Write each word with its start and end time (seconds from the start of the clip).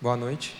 Boa 0.00 0.16
noite. 0.16 0.54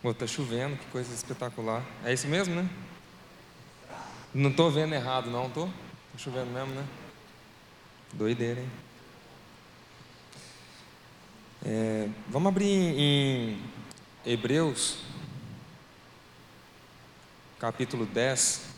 Pô, 0.00 0.14
tá 0.14 0.26
chovendo, 0.26 0.76
que 0.76 0.86
coisa 0.86 1.12
espetacular. 1.12 1.84
É 2.04 2.12
isso 2.12 2.26
mesmo, 2.26 2.54
né? 2.54 2.70
Não 4.32 4.50
tô 4.52 4.70
vendo 4.70 4.94
errado, 4.94 5.28
não, 5.28 5.50
tô? 5.50 5.66
Tá 5.66 6.16
chovendo 6.16 6.50
mesmo, 6.52 6.72
né? 6.74 6.86
Doideira, 8.12 8.60
hein? 8.60 8.70
É, 11.66 12.08
vamos 12.28 12.48
abrir 12.48 12.66
em 12.66 13.62
Hebreus, 14.24 15.00
capítulo 17.58 18.06
10. 18.06 18.69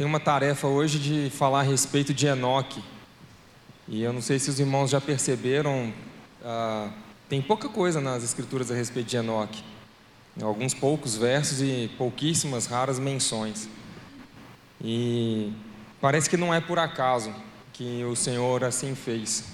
Tem 0.00 0.06
uma 0.06 0.18
tarefa 0.18 0.66
hoje 0.66 0.98
de 0.98 1.28
falar 1.28 1.60
a 1.60 1.62
respeito 1.62 2.14
de 2.14 2.26
Enoque. 2.26 2.82
E 3.86 4.02
eu 4.02 4.14
não 4.14 4.22
sei 4.22 4.38
se 4.38 4.48
os 4.48 4.58
irmãos 4.58 4.88
já 4.88 4.98
perceberam, 4.98 5.92
ah, 6.42 6.88
tem 7.28 7.42
pouca 7.42 7.68
coisa 7.68 8.00
nas 8.00 8.24
escrituras 8.24 8.70
a 8.70 8.74
respeito 8.74 9.08
de 9.08 9.18
Enoque. 9.18 9.62
Alguns 10.40 10.72
poucos 10.72 11.18
versos 11.18 11.60
e 11.60 11.90
pouquíssimas, 11.98 12.64
raras 12.64 12.98
menções. 12.98 13.68
E 14.82 15.52
parece 16.00 16.30
que 16.30 16.36
não 16.38 16.54
é 16.54 16.62
por 16.62 16.78
acaso 16.78 17.30
que 17.70 18.02
o 18.04 18.16
Senhor 18.16 18.64
assim 18.64 18.94
fez. 18.94 19.48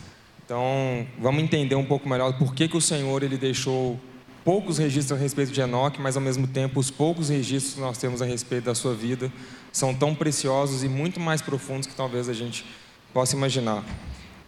Então, 0.44 1.04
vamos 1.18 1.42
entender 1.42 1.74
um 1.74 1.84
pouco 1.84 2.08
melhor 2.08 2.38
por 2.38 2.54
que, 2.54 2.68
que 2.68 2.76
o 2.76 2.80
Senhor 2.80 3.24
ele 3.24 3.36
deixou 3.36 3.98
poucos 4.46 4.78
registros 4.78 5.18
a 5.18 5.20
respeito 5.20 5.50
de 5.50 5.60
Enoque, 5.60 6.00
mas 6.00 6.14
ao 6.14 6.22
mesmo 6.22 6.46
tempo 6.46 6.78
os 6.78 6.88
poucos 6.88 7.30
registros 7.30 7.74
que 7.74 7.80
nós 7.80 7.98
temos 7.98 8.22
a 8.22 8.24
respeito 8.24 8.66
da 8.66 8.76
sua 8.76 8.94
vida 8.94 9.30
são 9.72 9.92
tão 9.92 10.14
preciosos 10.14 10.84
e 10.84 10.88
muito 10.88 11.18
mais 11.18 11.42
profundos 11.42 11.88
que 11.88 11.96
talvez 11.96 12.28
a 12.28 12.32
gente 12.32 12.64
possa 13.12 13.34
imaginar. 13.34 13.82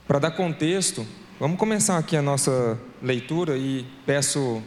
Para 0.06 0.20
dar 0.20 0.30
contexto, 0.30 1.04
vamos 1.40 1.58
começar 1.58 1.98
aqui 1.98 2.16
a 2.16 2.22
nossa 2.22 2.78
leitura 3.02 3.56
e 3.58 3.84
peço, 4.06 4.62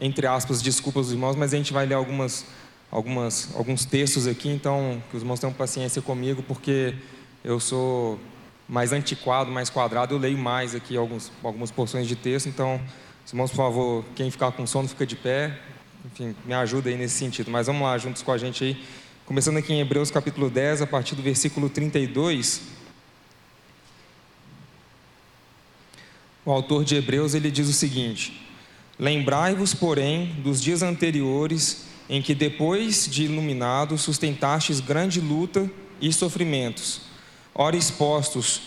entre 0.00 0.26
aspas, 0.26 0.60
desculpas 0.60 1.06
aos 1.06 1.12
irmãos, 1.12 1.36
mas 1.36 1.54
a 1.54 1.56
gente 1.56 1.72
vai 1.72 1.86
ler 1.86 1.94
algumas, 1.94 2.44
algumas, 2.90 3.54
alguns 3.54 3.84
textos 3.84 4.26
aqui, 4.26 4.48
então 4.48 5.00
que 5.12 5.16
os 5.16 5.22
irmãos 5.22 5.38
tenham 5.38 5.52
paciência 5.52 6.02
comigo, 6.02 6.42
porque 6.42 6.96
eu 7.44 7.60
sou 7.60 8.18
mais 8.68 8.92
antiquado, 8.92 9.48
mais 9.48 9.70
quadrado, 9.70 10.12
eu 10.12 10.18
leio 10.18 10.36
mais 10.36 10.74
aqui 10.74 10.96
alguns, 10.96 11.30
algumas 11.40 11.70
porções 11.70 12.08
de 12.08 12.16
texto, 12.16 12.48
então, 12.48 12.80
os 13.24 13.32
irmãos, 13.32 13.50
por 13.50 13.56
favor, 13.56 14.04
quem 14.16 14.30
ficar 14.30 14.52
com 14.52 14.66
sono, 14.66 14.88
fica 14.88 15.06
de 15.06 15.16
pé, 15.16 15.58
enfim, 16.04 16.34
me 16.44 16.52
ajuda 16.54 16.90
aí 16.90 16.96
nesse 16.96 17.16
sentido. 17.16 17.50
Mas 17.50 17.66
vamos 17.66 17.82
lá, 17.82 17.96
juntos 17.96 18.22
com 18.22 18.32
a 18.32 18.38
gente 18.38 18.64
aí. 18.64 18.84
Começando 19.24 19.56
aqui 19.56 19.72
em 19.72 19.80
Hebreus 19.80 20.10
capítulo 20.10 20.50
10, 20.50 20.82
a 20.82 20.86
partir 20.86 21.14
do 21.14 21.22
versículo 21.22 21.68
32. 21.68 22.60
O 26.44 26.50
autor 26.50 26.84
de 26.84 26.96
Hebreus 26.96 27.34
ele 27.34 27.50
diz 27.50 27.68
o 27.68 27.72
seguinte: 27.72 28.44
Lembrai-vos, 28.98 29.72
porém, 29.72 30.34
dos 30.42 30.60
dias 30.60 30.82
anteriores, 30.82 31.84
em 32.08 32.20
que 32.20 32.34
depois 32.34 33.06
de 33.08 33.24
iluminado 33.24 33.96
sustentastes 33.96 34.80
grande 34.80 35.20
luta 35.20 35.70
e 36.00 36.12
sofrimentos, 36.12 37.02
ora 37.54 37.76
expostos 37.76 38.62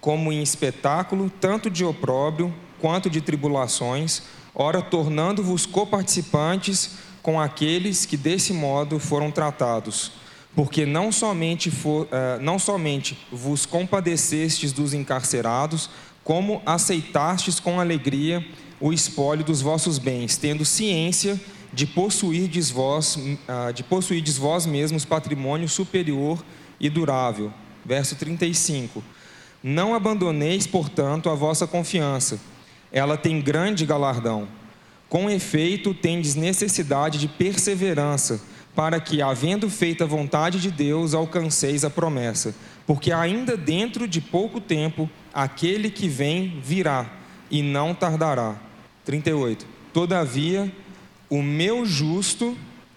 como 0.00 0.32
em 0.32 0.42
espetáculo, 0.42 1.30
tanto 1.38 1.68
de 1.68 1.84
opróbrio 1.84 2.54
quanto 2.80 3.10
de 3.10 3.20
tribulações, 3.20 4.22
ora 4.54 4.80
tornando-vos 4.80 5.66
coparticipantes 5.66 6.92
com 7.22 7.40
aqueles 7.40 8.06
que 8.06 8.16
desse 8.16 8.52
modo 8.52 8.98
foram 8.98 9.30
tratados. 9.30 10.12
Porque 10.54 10.86
não 10.86 11.12
somente, 11.12 11.70
for, 11.70 12.06
uh, 12.06 12.40
não 12.40 12.58
somente 12.58 13.18
vos 13.30 13.66
compadecestes 13.66 14.72
dos 14.72 14.94
encarcerados, 14.94 15.90
como 16.24 16.62
aceitastes 16.66 17.60
com 17.60 17.80
alegria 17.80 18.44
o 18.80 18.92
espólio 18.92 19.44
dos 19.44 19.60
vossos 19.60 19.98
bens, 19.98 20.36
tendo 20.36 20.64
ciência 20.64 21.40
de 21.72 21.86
possuirdes 21.86 22.70
vós, 22.70 23.16
uh, 23.16 23.72
de 23.72 23.82
possuirdes 23.82 24.36
vós 24.36 24.66
mesmos 24.66 25.04
patrimônio 25.04 25.68
superior 25.68 26.42
e 26.80 26.88
durável. 26.88 27.52
Verso 27.84 28.16
35. 28.16 29.02
Não 29.62 29.94
abandoneis, 29.94 30.66
portanto, 30.66 31.28
a 31.28 31.34
vossa 31.34 31.66
confiança. 31.66 32.38
Ela 32.92 33.16
tem 33.16 33.40
grande 33.40 33.84
galardão 33.84 34.48
com 35.08 35.30
efeito, 35.30 35.94
tendes 35.94 36.34
necessidade 36.34 37.18
de 37.18 37.28
perseverança, 37.28 38.40
para 38.74 39.00
que, 39.00 39.22
havendo 39.22 39.68
feito 39.68 40.04
a 40.04 40.06
vontade 40.06 40.60
de 40.60 40.70
Deus, 40.70 41.14
alcanceis 41.14 41.84
a 41.84 41.90
promessa. 41.90 42.54
Porque 42.86 43.10
ainda 43.10 43.56
dentro 43.56 44.06
de 44.06 44.20
pouco 44.20 44.60
tempo, 44.60 45.10
aquele 45.32 45.90
que 45.90 46.08
vem 46.08 46.60
virá 46.62 47.10
e 47.50 47.62
não 47.62 47.94
tardará. 47.94 48.56
38. 49.04 49.66
Todavia, 49.92 50.70
o 51.28 51.42
meu 51.42 51.84
justo 51.84 52.56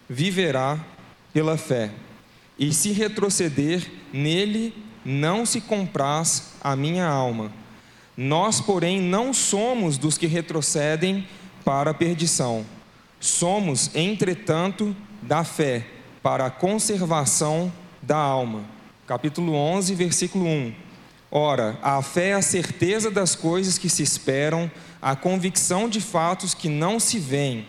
viverá 0.09 0.77
pela 1.33 1.57
fé. 1.57 1.91
E 2.59 2.71
se 2.73 2.91
retroceder, 2.91 3.89
nele 4.13 4.73
não 5.03 5.45
se 5.45 5.61
compraz 5.61 6.51
a 6.61 6.75
minha 6.75 7.07
alma. 7.07 7.51
Nós, 8.23 8.61
porém, 8.61 9.01
não 9.01 9.33
somos 9.33 9.97
dos 9.97 10.15
que 10.15 10.27
retrocedem 10.27 11.27
para 11.65 11.89
a 11.89 11.93
perdição. 11.93 12.63
Somos, 13.19 13.89
entretanto, 13.95 14.95
da 15.23 15.43
fé 15.43 15.87
para 16.21 16.45
a 16.45 16.51
conservação 16.51 17.73
da 17.99 18.17
alma. 18.17 18.63
Capítulo 19.07 19.55
11, 19.55 19.95
versículo 19.95 20.45
1. 20.45 20.71
Ora, 21.31 21.79
a 21.81 21.99
fé 22.03 22.27
é 22.29 22.33
a 22.33 22.43
certeza 22.43 23.09
das 23.09 23.33
coisas 23.33 23.79
que 23.79 23.89
se 23.89 24.03
esperam, 24.03 24.69
a 25.01 25.15
convicção 25.15 25.89
de 25.89 25.99
fatos 25.99 26.53
que 26.53 26.69
não 26.69 26.99
se 26.99 27.17
veem. 27.17 27.65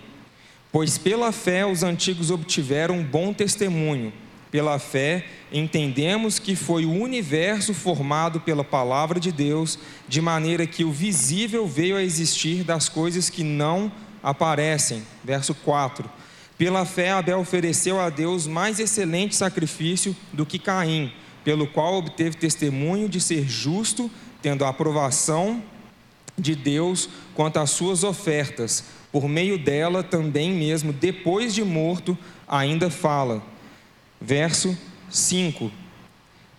Pois 0.71 0.99
pela 0.99 1.33
fé 1.33 1.65
os 1.65 1.83
antigos 1.83 2.31
obtiveram 2.31 3.03
bom 3.03 3.33
testemunho. 3.33 4.13
Pela 4.53 4.79
fé 4.79 5.25
entendemos 5.51 6.39
que 6.39 6.55
foi 6.55 6.85
o 6.85 6.93
universo 6.93 7.73
formado 7.73 8.39
pela 8.39 8.63
palavra 8.63 9.19
de 9.19 9.33
Deus, 9.33 9.79
de 10.07 10.21
maneira 10.21 10.67
que 10.67 10.85
o 10.85 10.93
visível 10.93 11.67
veio 11.67 11.97
a 11.97 12.03
existir 12.03 12.63
das 12.63 12.87
coisas 12.87 13.31
que 13.31 13.43
não 13.43 13.91
aparecem. 14.23 15.05
Verso 15.25 15.55
4. 15.55 16.09
Pela 16.59 16.85
fé 16.85 17.13
Abel 17.13 17.41
ofereceu 17.41 17.99
a 17.99 18.11
Deus 18.11 18.47
mais 18.47 18.79
excelente 18.79 19.35
sacrifício 19.35 20.15
do 20.35 20.45
que 20.45 20.59
Caim, 20.59 21.11
pelo 21.43 21.67
qual 21.67 21.95
obteve 21.95 22.37
testemunho 22.37 23.09
de 23.09 23.23
ser 23.23 23.49
justo, 23.49 24.11
tendo 24.43 24.67
a 24.67 24.69
aprovação 24.69 25.63
de 26.37 26.55
Deus 26.55 27.09
quanto 27.35 27.59
às 27.59 27.71
suas 27.71 28.05
ofertas. 28.05 28.85
Por 29.11 29.27
meio 29.27 29.57
dela 29.57 30.03
também 30.03 30.51
mesmo 30.51 30.93
depois 30.93 31.55
de 31.55 31.65
morto 31.65 32.19
ainda 32.47 32.91
fala 32.91 33.51
verso 34.23 34.77
5. 35.11 35.71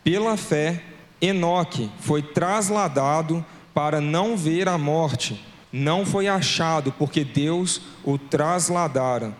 Pela 0.03 0.35
fé, 0.35 0.84
Enoque 1.22 1.90
foi 2.00 2.22
trasladado 2.22 3.44
para 3.74 4.01
não 4.01 4.35
ver 4.35 4.68
a 4.68 4.78
morte, 4.78 5.44
não 5.72 6.06
foi 6.06 6.28
achado, 6.28 6.91
porque 6.91 7.24
Deus 7.24 7.81
o 8.03 8.18
trasladara. 8.18 9.35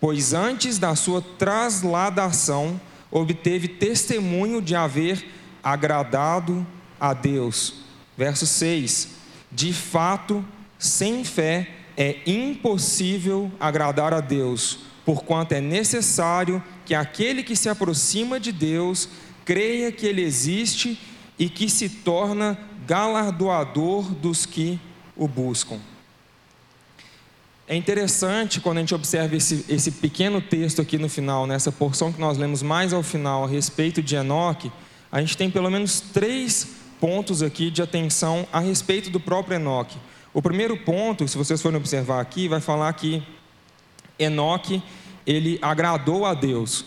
Pois 0.00 0.32
antes 0.32 0.78
da 0.78 0.96
sua 0.96 1.20
trasladação, 1.20 2.80
obteve 3.10 3.68
testemunho 3.68 4.60
de 4.60 4.74
haver 4.74 5.24
agradado 5.62 6.66
a 6.98 7.12
Deus. 7.12 7.84
Verso 8.16 8.46
6: 8.46 9.08
De 9.52 9.72
fato, 9.72 10.44
sem 10.78 11.24
fé 11.24 11.70
é 11.96 12.18
impossível 12.26 13.50
agradar 13.60 14.12
a 14.12 14.20
Deus, 14.20 14.80
porquanto 15.04 15.52
é 15.52 15.60
necessário 15.60 16.62
que 16.86 16.94
aquele 16.94 17.42
que 17.42 17.56
se 17.56 17.68
aproxima 17.68 18.38
de 18.40 18.52
Deus 18.52 19.08
creia 19.44 19.92
que 19.92 20.06
Ele 20.06 20.22
existe 20.22 20.98
e 21.38 21.48
que 21.48 21.68
se 21.68 21.88
torna 21.88 22.58
galardoador 22.86 24.04
dos 24.14 24.46
que 24.46 24.78
o 25.16 25.26
buscam. 25.26 25.78
É 27.68 27.74
interessante 27.74 28.60
quando 28.60 28.76
a 28.76 28.80
gente 28.80 28.94
observa 28.94 29.34
esse, 29.34 29.64
esse 29.68 29.90
pequeno 29.90 30.40
texto 30.40 30.80
aqui 30.80 30.96
no 30.96 31.08
final, 31.08 31.48
nessa 31.48 31.72
porção 31.72 32.12
que 32.12 32.20
nós 32.20 32.38
lemos 32.38 32.62
mais 32.62 32.92
ao 32.92 33.02
final 33.02 33.44
a 33.44 33.48
respeito 33.48 34.00
de 34.00 34.14
Enoque, 34.14 34.70
a 35.10 35.20
gente 35.20 35.36
tem 35.36 35.50
pelo 35.50 35.68
menos 35.68 36.00
três 36.00 36.68
pontos 37.00 37.42
aqui 37.42 37.68
de 37.68 37.82
atenção 37.82 38.46
a 38.52 38.60
respeito 38.60 39.10
do 39.10 39.18
próprio 39.18 39.56
Enoque. 39.56 39.98
O 40.32 40.40
primeiro 40.40 40.76
ponto, 40.76 41.26
se 41.26 41.36
vocês 41.36 41.60
forem 41.60 41.76
observar 41.78 42.20
aqui, 42.20 42.46
vai 42.46 42.60
falar 42.60 42.92
que 42.92 43.20
Enoque 44.16 44.80
ele 45.26 45.58
agradou 45.60 46.24
a 46.24 46.34
Deus. 46.34 46.84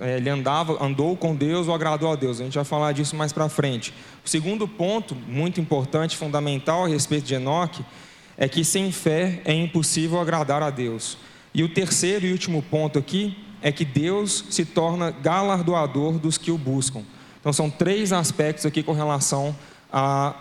É, 0.00 0.16
ele 0.16 0.30
andava, 0.30 0.82
andou 0.82 1.16
com 1.16 1.34
Deus 1.34 1.68
ou 1.68 1.74
agradou 1.74 2.10
a 2.10 2.16
Deus. 2.16 2.40
A 2.40 2.44
gente 2.44 2.54
vai 2.54 2.64
falar 2.64 2.92
disso 2.92 3.14
mais 3.14 3.32
para 3.32 3.48
frente. 3.48 3.92
O 4.24 4.28
segundo 4.28 4.66
ponto, 4.66 5.14
muito 5.14 5.60
importante, 5.60 6.16
fundamental 6.16 6.84
a 6.84 6.88
respeito 6.88 7.26
de 7.26 7.34
Enoque, 7.34 7.84
é 8.36 8.48
que 8.48 8.64
sem 8.64 8.90
fé 8.90 9.42
é 9.44 9.52
impossível 9.52 10.18
agradar 10.18 10.62
a 10.62 10.70
Deus. 10.70 11.18
E 11.54 11.62
o 11.62 11.68
terceiro 11.68 12.26
e 12.26 12.32
último 12.32 12.62
ponto 12.62 12.98
aqui 12.98 13.36
é 13.60 13.70
que 13.70 13.84
Deus 13.84 14.46
se 14.50 14.64
torna 14.64 15.10
galardoador 15.10 16.18
dos 16.18 16.38
que 16.38 16.50
o 16.50 16.58
buscam. 16.58 17.02
Então, 17.38 17.52
são 17.52 17.68
três 17.68 18.12
aspectos 18.12 18.64
aqui 18.64 18.82
com 18.82 18.92
relação 18.92 19.48
a 19.48 19.52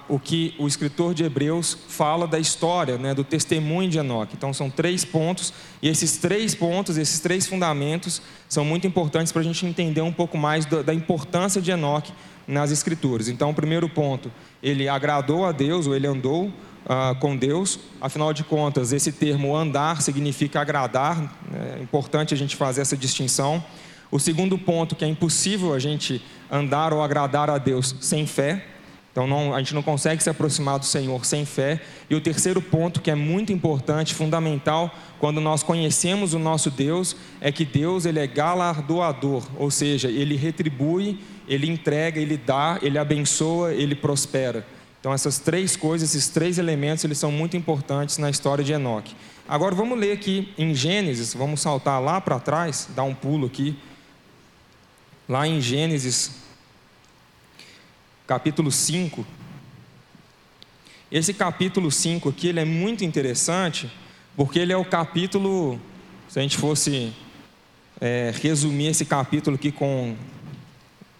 o 0.07 0.17
que 0.17 0.55
o 0.57 0.65
escritor 0.65 1.13
de 1.13 1.23
Hebreus 1.23 1.77
fala 1.89 2.25
da 2.25 2.39
história, 2.39 2.97
né, 2.97 3.13
do 3.13 3.23
testemunho 3.23 3.89
de 3.89 3.97
Enoque. 3.99 4.35
Então, 4.37 4.53
são 4.53 4.69
três 4.69 5.03
pontos, 5.03 5.53
e 5.81 5.89
esses 5.89 6.17
três 6.17 6.55
pontos, 6.55 6.97
esses 6.97 7.19
três 7.19 7.47
fundamentos, 7.47 8.21
são 8.47 8.63
muito 8.63 8.87
importantes 8.87 9.31
para 9.31 9.41
a 9.41 9.43
gente 9.43 9.65
entender 9.65 10.01
um 10.01 10.13
pouco 10.13 10.37
mais 10.37 10.65
da, 10.65 10.81
da 10.81 10.93
importância 10.93 11.61
de 11.61 11.69
Enoque 11.69 12.13
nas 12.47 12.71
Escrituras. 12.71 13.27
Então, 13.27 13.49
o 13.49 13.53
primeiro 13.53 13.89
ponto, 13.89 14.31
ele 14.63 14.87
agradou 14.87 15.45
a 15.45 15.51
Deus, 15.51 15.85
ou 15.85 15.95
ele 15.95 16.07
andou 16.07 16.51
ah, 16.85 17.15
com 17.19 17.35
Deus. 17.35 17.79
Afinal 17.99 18.33
de 18.33 18.43
contas, 18.43 18.93
esse 18.93 19.11
termo 19.11 19.55
andar 19.55 20.01
significa 20.01 20.61
agradar, 20.61 21.21
né? 21.51 21.77
é 21.79 21.83
importante 21.83 22.33
a 22.33 22.37
gente 22.37 22.55
fazer 22.55 22.81
essa 22.81 22.95
distinção. 22.95 23.63
O 24.09 24.19
segundo 24.19 24.57
ponto, 24.57 24.95
que 24.95 25.05
é 25.05 25.07
impossível 25.07 25.73
a 25.73 25.79
gente 25.79 26.21
andar 26.49 26.93
ou 26.93 27.01
agradar 27.01 27.49
a 27.49 27.57
Deus 27.57 27.95
sem 28.01 28.25
fé. 28.25 28.65
Então 29.11 29.27
não, 29.27 29.53
a 29.53 29.59
gente 29.59 29.75
não 29.75 29.83
consegue 29.83 30.23
se 30.23 30.29
aproximar 30.29 30.79
do 30.79 30.85
Senhor 30.85 31.25
sem 31.25 31.45
fé. 31.45 31.81
E 32.09 32.15
o 32.15 32.21
terceiro 32.21 32.61
ponto, 32.61 33.01
que 33.01 33.11
é 33.11 33.15
muito 33.15 33.51
importante, 33.51 34.15
fundamental, 34.15 34.93
quando 35.19 35.41
nós 35.41 35.61
conhecemos 35.61 36.33
o 36.33 36.39
nosso 36.39 36.71
Deus, 36.71 37.15
é 37.41 37.51
que 37.51 37.65
Deus 37.65 38.05
ele 38.05 38.19
é 38.19 38.27
galardoador, 38.27 39.43
ou 39.57 39.69
seja, 39.69 40.09
ele 40.09 40.35
retribui, 40.35 41.19
ele 41.47 41.69
entrega, 41.69 42.19
ele 42.19 42.37
dá, 42.37 42.79
ele 42.81 42.97
abençoa, 42.97 43.73
ele 43.73 43.95
prospera. 43.95 44.65
Então 45.01 45.11
essas 45.11 45.39
três 45.39 45.75
coisas, 45.75 46.15
esses 46.15 46.29
três 46.29 46.57
elementos, 46.57 47.03
eles 47.03 47.17
são 47.17 47.31
muito 47.31 47.57
importantes 47.57 48.17
na 48.17 48.29
história 48.29 48.63
de 48.63 48.71
Enoque. 48.71 49.13
Agora 49.47 49.75
vamos 49.75 49.99
ler 49.99 50.13
aqui 50.13 50.53
em 50.57 50.73
Gênesis, 50.73 51.33
vamos 51.33 51.59
saltar 51.59 52.01
lá 52.01 52.21
para 52.21 52.39
trás, 52.39 52.87
dar 52.95 53.03
um 53.03 53.13
pulo 53.13 53.47
aqui. 53.47 53.75
Lá 55.27 55.45
em 55.45 55.59
Gênesis, 55.59 56.31
capítulo 58.31 58.71
5. 58.71 59.27
Esse 61.11 61.33
capítulo 61.33 61.91
5 61.91 62.29
aqui, 62.29 62.47
ele 62.47 62.61
é 62.61 62.65
muito 62.65 63.03
interessante, 63.03 63.91
porque 64.37 64.57
ele 64.57 64.71
é 64.71 64.77
o 64.77 64.85
capítulo, 64.85 65.77
se 66.29 66.39
a 66.39 66.41
gente 66.41 66.55
fosse 66.55 67.11
é, 67.99 68.31
resumir 68.41 68.87
esse 68.87 69.03
capítulo 69.03 69.57
aqui 69.57 69.69
com... 69.69 70.15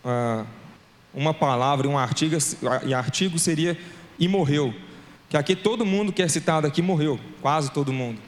Ah, 0.06 0.46
uma 1.14 1.34
palavra, 1.34 1.86
um 1.90 1.98
artigo, 1.98 2.38
e 2.86 2.94
artigo 2.94 3.38
seria 3.38 3.78
e 4.18 4.30
morreu. 4.30 4.74
Que 5.30 5.36
aqui 5.36 5.54
todo 5.54 5.86
mundo 5.86 6.14
que 6.14 6.22
é 6.22 6.28
citado 6.30 6.66
aqui 6.66 6.82
morreu, 6.82 7.20
quase 7.42 7.70
todo 7.72 7.92
mundo. 7.92 8.22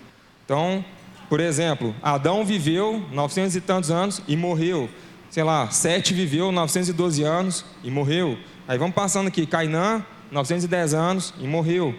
Então, 0.44 0.84
por 1.30 1.40
exemplo, 1.40 1.96
Adão 2.04 2.44
viveu 2.44 3.02
900 3.14 3.56
e 3.56 3.62
tantos 3.62 3.90
anos 3.90 4.22
e 4.28 4.36
morreu. 4.36 4.90
Sei 5.30 5.42
lá, 5.42 5.72
Sete 5.72 6.14
viveu 6.14 6.52
912 6.52 7.24
anos 7.24 7.64
e 7.82 7.90
morreu. 7.90 8.38
Aí 8.66 8.78
vamos 8.78 8.96
passando 8.96 9.28
aqui, 9.28 9.46
Cainã, 9.46 10.06
910 10.32 10.94
anos 10.94 11.34
e 11.38 11.46
morreu. 11.46 11.94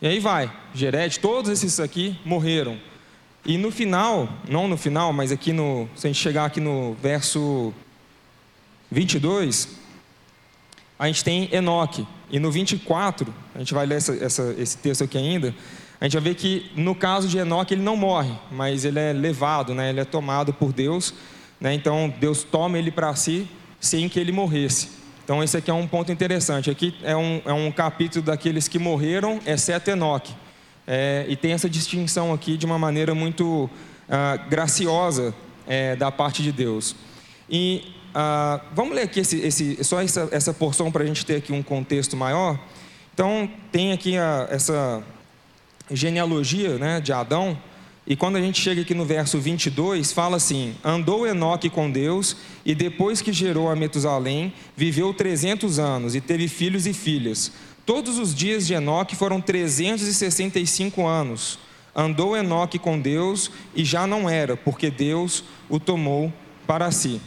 E 0.00 0.06
aí 0.06 0.20
vai, 0.20 0.52
Gered, 0.72 1.18
todos 1.18 1.50
esses 1.50 1.80
aqui 1.80 2.18
morreram. 2.24 2.78
E 3.44 3.58
no 3.58 3.70
final, 3.70 4.28
não 4.48 4.68
no 4.68 4.76
final, 4.76 5.12
mas 5.12 5.32
aqui 5.32 5.52
no, 5.52 5.88
se 5.96 6.06
a 6.06 6.10
gente 6.10 6.22
chegar 6.22 6.44
aqui 6.44 6.60
no 6.60 6.94
verso 7.02 7.74
22, 8.90 9.68
a 10.98 11.08
gente 11.08 11.24
tem 11.24 11.48
Enoque. 11.52 12.06
E 12.30 12.38
no 12.38 12.50
24, 12.50 13.34
a 13.54 13.58
gente 13.58 13.74
vai 13.74 13.84
ler 13.84 13.96
essa, 13.96 14.14
essa, 14.14 14.54
esse 14.56 14.78
texto 14.78 15.02
aqui 15.02 15.18
ainda, 15.18 15.52
a 16.00 16.04
gente 16.04 16.14
vai 16.14 16.22
ver 16.22 16.34
que 16.36 16.70
no 16.76 16.94
caso 16.94 17.26
de 17.26 17.38
Enoque 17.38 17.74
ele 17.74 17.82
não 17.82 17.96
morre, 17.96 18.32
mas 18.52 18.84
ele 18.84 19.00
é 19.00 19.12
levado, 19.12 19.74
né? 19.74 19.90
ele 19.90 20.00
é 20.00 20.04
tomado 20.04 20.52
por 20.52 20.72
Deus. 20.72 21.12
Né? 21.60 21.74
Então 21.74 22.12
Deus 22.20 22.44
toma 22.44 22.78
ele 22.78 22.92
para 22.92 23.14
si 23.16 23.48
sem 23.80 24.08
que 24.08 24.20
ele 24.20 24.30
morresse. 24.30 25.03
Então 25.24 25.42
esse 25.42 25.56
aqui 25.56 25.70
é 25.70 25.74
um 25.74 25.86
ponto 25.86 26.12
interessante. 26.12 26.70
Aqui 26.70 26.94
é 27.02 27.16
um, 27.16 27.40
é 27.46 27.52
um 27.52 27.72
capítulo 27.72 28.24
daqueles 28.24 28.68
que 28.68 28.78
morreram, 28.78 29.40
exceto 29.46 29.90
Enoque. 29.90 30.34
É, 30.86 31.24
e 31.28 31.34
tem 31.34 31.52
essa 31.52 31.68
distinção 31.68 32.32
aqui 32.32 32.58
de 32.58 32.66
uma 32.66 32.78
maneira 32.78 33.14
muito 33.14 33.70
ah, 34.08 34.36
graciosa 34.36 35.34
é, 35.66 35.96
da 35.96 36.12
parte 36.12 36.42
de 36.42 36.52
Deus. 36.52 36.94
E 37.48 37.94
ah, 38.14 38.60
vamos 38.74 38.94
ler 38.94 39.02
aqui 39.02 39.20
esse, 39.20 39.40
esse, 39.40 39.82
só 39.82 40.02
essa, 40.02 40.28
essa 40.30 40.52
porção 40.52 40.92
para 40.92 41.02
a 41.02 41.06
gente 41.06 41.24
ter 41.24 41.36
aqui 41.36 41.52
um 41.52 41.62
contexto 41.62 42.16
maior. 42.16 42.58
Então, 43.14 43.48
tem 43.72 43.92
aqui 43.92 44.18
a, 44.18 44.46
essa 44.50 45.02
genealogia 45.90 46.76
né, 46.76 47.00
de 47.00 47.12
Adão. 47.12 47.58
E 48.06 48.14
quando 48.14 48.36
a 48.36 48.40
gente 48.40 48.60
chega 48.60 48.82
aqui 48.82 48.94
no 48.94 49.04
verso 49.04 49.38
22, 49.40 50.12
fala 50.12 50.36
assim: 50.36 50.74
Andou 50.84 51.26
Enoque 51.26 51.70
com 51.70 51.90
Deus, 51.90 52.36
e 52.64 52.74
depois 52.74 53.22
que 53.22 53.32
gerou 53.32 53.70
a 53.70 53.76
Metusalém, 53.76 54.52
viveu 54.76 55.14
300 55.14 55.78
anos, 55.78 56.14
e 56.14 56.20
teve 56.20 56.46
filhos 56.46 56.86
e 56.86 56.92
filhas. 56.92 57.50
Todos 57.86 58.18
os 58.18 58.34
dias 58.34 58.66
de 58.66 58.74
Enoque 58.74 59.16
foram 59.16 59.40
365 59.40 61.06
anos. 61.06 61.58
Andou 61.94 62.36
Enoque 62.36 62.78
com 62.78 63.00
Deus, 63.00 63.50
e 63.74 63.84
já 63.84 64.06
não 64.06 64.28
era, 64.28 64.56
porque 64.56 64.90
Deus 64.90 65.44
o 65.68 65.80
tomou 65.80 66.32
para 66.66 66.90
si. 66.90 67.20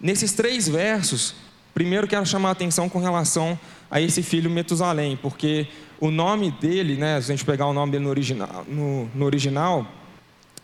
Nesses 0.00 0.32
três 0.32 0.68
versos, 0.68 1.34
primeiro 1.74 2.08
quero 2.08 2.26
chamar 2.26 2.50
a 2.50 2.52
atenção 2.52 2.88
com 2.88 2.98
relação 2.98 3.58
a 3.90 4.00
esse 4.00 4.22
filho 4.22 4.50
Metusalém, 4.50 5.16
porque 5.20 5.66
o 6.00 6.10
nome 6.10 6.50
dele, 6.50 6.96
né, 6.96 7.20
se 7.20 7.32
a 7.32 7.36
gente 7.36 7.44
pegar 7.44 7.66
o 7.66 7.72
nome 7.72 7.92
dele 7.92 8.04
no 8.04 8.10
original, 8.10 8.64
no, 8.68 9.10
no 9.14 9.24
original 9.24 9.86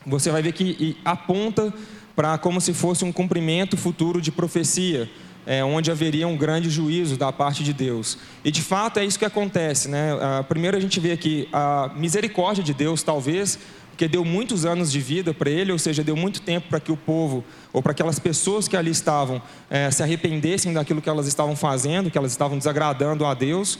você 0.06 0.30
vai 0.30 0.42
ver 0.42 0.52
que 0.52 0.96
aponta 1.04 1.72
para 2.14 2.36
como 2.38 2.60
se 2.60 2.72
fosse 2.72 3.04
um 3.04 3.12
cumprimento 3.12 3.76
futuro 3.76 4.20
de 4.20 4.30
profecia, 4.30 5.10
é, 5.46 5.64
onde 5.64 5.90
haveria 5.90 6.28
um 6.28 6.36
grande 6.36 6.70
juízo 6.70 7.16
da 7.16 7.32
parte 7.32 7.64
de 7.64 7.72
Deus. 7.72 8.18
E 8.44 8.50
de 8.50 8.62
fato 8.62 8.98
é 8.98 9.04
isso 9.04 9.18
que 9.18 9.24
acontece. 9.24 9.88
Né? 9.88 10.16
Ah, 10.20 10.44
primeiro 10.46 10.76
a 10.76 10.80
gente 10.80 11.00
vê 11.00 11.12
aqui 11.12 11.48
a 11.52 11.90
misericórdia 11.96 12.62
de 12.62 12.72
Deus, 12.72 13.02
talvez, 13.02 13.58
porque 13.90 14.08
deu 14.08 14.24
muitos 14.24 14.64
anos 14.64 14.90
de 14.90 15.00
vida 15.00 15.32
para 15.32 15.50
ele, 15.50 15.70
ou 15.70 15.78
seja, 15.78 16.02
deu 16.02 16.16
muito 16.16 16.40
tempo 16.40 16.68
para 16.68 16.80
que 16.80 16.90
o 16.90 16.96
povo, 16.96 17.44
ou 17.72 17.82
para 17.82 17.92
aquelas 17.92 18.18
pessoas 18.18 18.66
que 18.66 18.76
ali 18.76 18.90
estavam, 18.90 19.40
é, 19.70 19.90
se 19.90 20.02
arrependessem 20.02 20.72
daquilo 20.72 21.00
que 21.00 21.08
elas 21.08 21.26
estavam 21.26 21.54
fazendo, 21.54 22.10
que 22.10 22.18
elas 22.18 22.32
estavam 22.32 22.56
desagradando 22.58 23.24
a 23.24 23.34
Deus. 23.34 23.78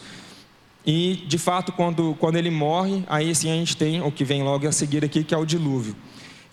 E, 0.86 1.24
de 1.26 1.38
fato, 1.38 1.72
quando, 1.72 2.14
quando 2.20 2.36
ele 2.36 2.50
morre, 2.50 3.02
aí 3.06 3.34
sim 3.34 3.50
a 3.50 3.54
gente 3.54 3.76
tem 3.76 4.02
o 4.02 4.12
que 4.12 4.24
vem 4.24 4.42
logo 4.42 4.68
a 4.68 4.72
seguir 4.72 5.04
aqui, 5.04 5.24
que 5.24 5.34
é 5.34 5.38
o 5.38 5.46
dilúvio. 5.46 5.96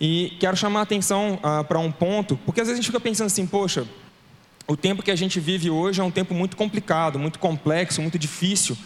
E 0.00 0.36
quero 0.40 0.56
chamar 0.56 0.80
a 0.80 0.82
atenção 0.82 1.38
ah, 1.42 1.62
para 1.62 1.78
um 1.78 1.92
ponto, 1.92 2.36
porque 2.44 2.60
às 2.60 2.66
vezes 2.66 2.78
a 2.78 2.82
gente 2.82 2.90
fica 2.90 3.00
pensando 3.00 3.26
assim, 3.26 3.46
poxa, 3.46 3.86
o 4.66 4.76
tempo 4.76 5.02
que 5.02 5.10
a 5.10 5.16
gente 5.16 5.38
vive 5.38 5.70
hoje 5.70 6.00
é 6.00 6.04
um 6.04 6.10
tempo 6.10 6.34
muito 6.34 6.56
complicado, 6.56 7.18
muito 7.18 7.38
complexo, 7.38 8.00
muito 8.00 8.18
difícil, 8.18 8.76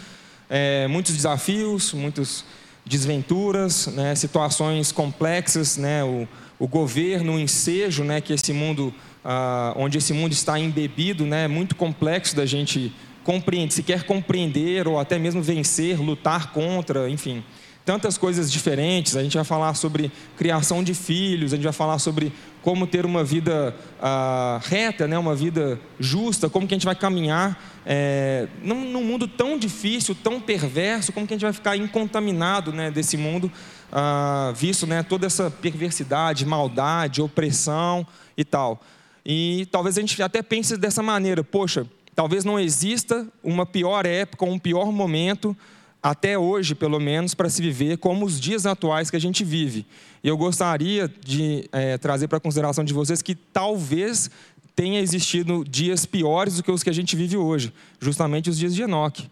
é, 0.50 0.87
muitos 0.88 1.15
desafios, 1.15 1.93
muitos 1.93 2.45
desventuras, 2.85 3.87
né, 3.88 4.15
situações 4.15 4.93
complexas, 4.93 5.76
né, 5.76 6.05
o, 6.05 6.29
o 6.59 6.67
governo, 6.67 7.35
o 7.35 7.41
ensejo, 7.41 8.05
né, 8.05 8.21
que 8.21 8.33
esse 8.33 8.53
mundo, 8.53 8.93
ah, 9.25 9.73
onde 9.76 9.99
esse 9.99 10.12
mundo 10.12 10.33
está 10.33 10.59
embebido, 10.59 11.25
né, 11.25 11.45
é 11.45 11.49
muito 11.49 11.76
complexo 11.76 12.35
da 12.35 12.47
gente 12.47 12.93
compreender, 13.26 13.73
se 13.73 13.83
quer 13.83 14.04
compreender 14.04 14.87
ou 14.87 15.00
até 15.00 15.18
mesmo 15.18 15.42
vencer, 15.42 16.00
lutar 16.00 16.52
contra, 16.52 17.11
enfim 17.11 17.42
tantas 17.87 18.18
coisas 18.18 18.50
diferentes. 18.50 19.16
A 19.16 19.23
gente 19.23 19.37
vai 19.37 19.45
falar 19.45 19.73
sobre 19.75 20.11
criação 20.37 20.83
de 20.83 20.92
filhos, 20.92 21.52
a 21.52 21.56
gente 21.56 21.64
vai 21.64 21.73
falar 21.73 22.00
sobre 22.00 22.33
como 22.61 22.85
ter 22.85 23.06
uma 23.06 23.23
vida 23.23 23.76
ah, 24.02 24.61
reta, 24.64 25.06
né, 25.06 25.16
uma 25.16 25.37
vida 25.37 25.80
justa, 26.00 26.50
como 26.50 26.66
que 26.66 26.75
a 26.75 26.76
gente 26.76 26.85
vai 26.85 26.97
caminhar 26.97 27.62
é, 27.87 28.49
num, 28.61 28.90
num, 28.90 29.04
mundo 29.04 29.28
tão 29.28 29.56
difícil, 29.56 30.16
tão 30.21 30.40
perverso, 30.40 31.12
como 31.12 31.28
que 31.28 31.35
a 31.35 31.37
gente 31.37 31.45
vai 31.45 31.52
ficar 31.52 31.76
incontaminado 31.76 32.73
né, 32.73 32.90
desse 32.90 33.16
mundo, 33.16 33.52
ah, 33.92 34.52
visto 34.56 34.85
né, 34.85 35.04
toda 35.04 35.25
essa 35.25 35.49
perversidade, 35.49 36.45
maldade, 36.45 37.23
opressão 37.23 38.04
e 38.37 38.45
tal. 38.45 38.83
E 39.25 39.66
talvez 39.71 39.97
a 39.97 40.00
gente 40.00 40.21
até 40.21 40.42
pense 40.42 40.76
dessa 40.76 41.04
maneira: 41.04 41.45
poxa, 41.45 41.87
talvez 42.16 42.44
não 42.44 42.58
exista 42.58 43.28
uma 43.44 43.66
pior 43.66 44.06
época, 44.06 44.46
um 44.46 44.58
pior 44.58 44.90
momento 44.90 45.54
até 46.02 46.38
hoje, 46.38 46.75
pelo 46.75 46.99
menos, 46.99 47.35
para 47.35 47.50
se 47.50 47.61
viver 47.61 47.99
como 47.99 48.25
os 48.25 48.40
dias 48.40 48.64
atuais 48.64 49.11
que 49.11 49.16
a 49.16 49.20
gente 49.20 49.44
vive. 49.44 49.85
E 50.25 50.28
eu 50.28 50.37
gostaria 50.37 51.12
de 51.23 51.68
é, 51.70 51.99
trazer 51.99 52.26
para 52.26 52.38
a 52.38 52.40
consideração 52.40 52.82
de 52.82 52.94
vocês 52.94 53.20
que 53.20 53.35
talvez 53.35 54.30
tenha 54.75 55.00
existido 55.00 55.64
dias 55.64 56.06
piores 56.06 56.56
do 56.56 56.62
que 56.62 56.70
os 56.70 56.82
que 56.82 56.90
a 56.90 56.92
gente 56.92 57.14
vive 57.14 57.37
hoje, 57.37 57.73
justamente 58.00 58.49
os 58.49 58.58
dias 58.58 58.75
de 58.75 58.82
Enoque. 58.82 59.30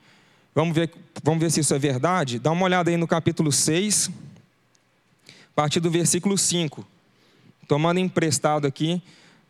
Vamos 0.54 0.74
ver, 0.74 0.90
vamos 1.22 1.40
ver 1.40 1.50
se 1.50 1.60
isso 1.60 1.74
é 1.74 1.78
verdade? 1.78 2.38
Dá 2.38 2.50
uma 2.50 2.64
olhada 2.64 2.90
aí 2.90 2.96
no 2.96 3.06
capítulo 3.06 3.50
6, 3.50 4.10
a 5.28 5.54
partir 5.54 5.80
do 5.80 5.90
versículo 5.90 6.36
5. 6.36 6.86
Tomando 7.66 7.98
emprestado 7.98 8.66
aqui 8.66 9.02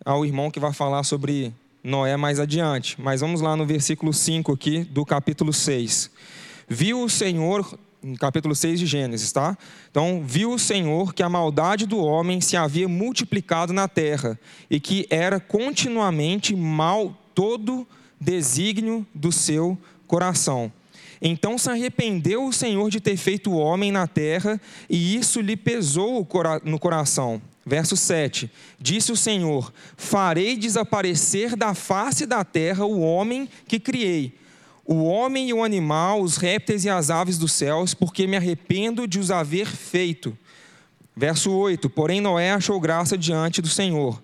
ao 0.05 0.25
irmão 0.25 0.51
que 0.51 0.61
vai 0.61 0.73
falar 0.73 1.03
sobre 1.03 1.53
Noé 1.85 2.17
mais 2.17 2.41
adiante. 2.41 2.99
Mas 2.99 3.21
vamos 3.21 3.43
lá 3.43 3.55
no 3.55 3.67
versículo 3.67 4.13
5 4.13 4.51
aqui 4.51 4.85
do 4.85 5.05
capítulo 5.05 5.53
6. 5.53 6.11
Viu 6.67 7.03
o 7.03 7.11
Senhor 7.11 7.79
capítulo 8.19 8.55
6 8.55 8.81
de 8.81 8.87
Gênesis, 8.87 9.33
tá? 9.33 9.57
Então, 9.91 10.23
viu 10.25 10.53
o 10.53 10.59
Senhor 10.59 11.15
que 11.15 11.23
a 11.23 11.29
maldade 11.29 11.87
do 11.87 11.99
homem 11.99 12.41
se 12.41 12.57
havia 12.57 12.87
multiplicado 12.87 13.73
na 13.73 13.89
terra 13.89 14.39
e 14.69 14.79
que 14.79 15.07
era 15.09 15.41
continuamente 15.41 16.55
mal 16.55 17.17
todo 17.35 17.87
desígnio 18.21 19.07
do 19.15 19.33
seu 19.33 19.79
coração. 20.07 20.73
Então 21.21 21.57
se 21.57 21.71
arrependeu 21.71 22.45
o 22.45 22.53
Senhor 22.53 22.91
de 22.91 23.01
ter 23.01 23.17
feito 23.17 23.51
o 23.51 23.57
homem 23.57 23.91
na 23.91 24.07
terra, 24.07 24.61
e 24.91 25.17
isso 25.17 25.41
lhe 25.41 25.57
pesou 25.57 26.27
no 26.65 26.79
coração. 26.79 27.41
Verso 27.67 27.97
7: 27.97 28.51
Disse 28.79 29.13
o 29.13 29.17
Senhor: 29.17 29.73
Farei 29.97 30.57
desaparecer 30.57 31.57
da 31.57 31.75
face 31.75 32.27
da 32.27 32.45
terra 32.45 32.85
o 32.85 33.01
homem 33.01 33.49
que 33.67 33.79
criei, 33.79 34.35
o 34.85 35.05
homem 35.05 35.49
e 35.49 35.55
o 35.55 35.63
animal, 35.63 36.21
os 36.21 36.37
répteis 36.37 36.85
e 36.85 36.91
as 36.91 37.11
aves 37.11 37.39
dos 37.39 37.53
céus, 37.53 37.95
porque 37.95 38.27
me 38.27 38.37
arrependo 38.37 39.07
de 39.07 39.19
os 39.19 39.31
haver 39.31 39.67
feito. 39.67 40.37
Verso 41.17 41.51
8: 41.53 41.89
Porém 41.91 42.21
Noé 42.21 42.53
achou 42.53 42.81
graça 42.81 43.17
diante 43.17 43.63
do 43.63 43.69
Senhor. 43.69 44.24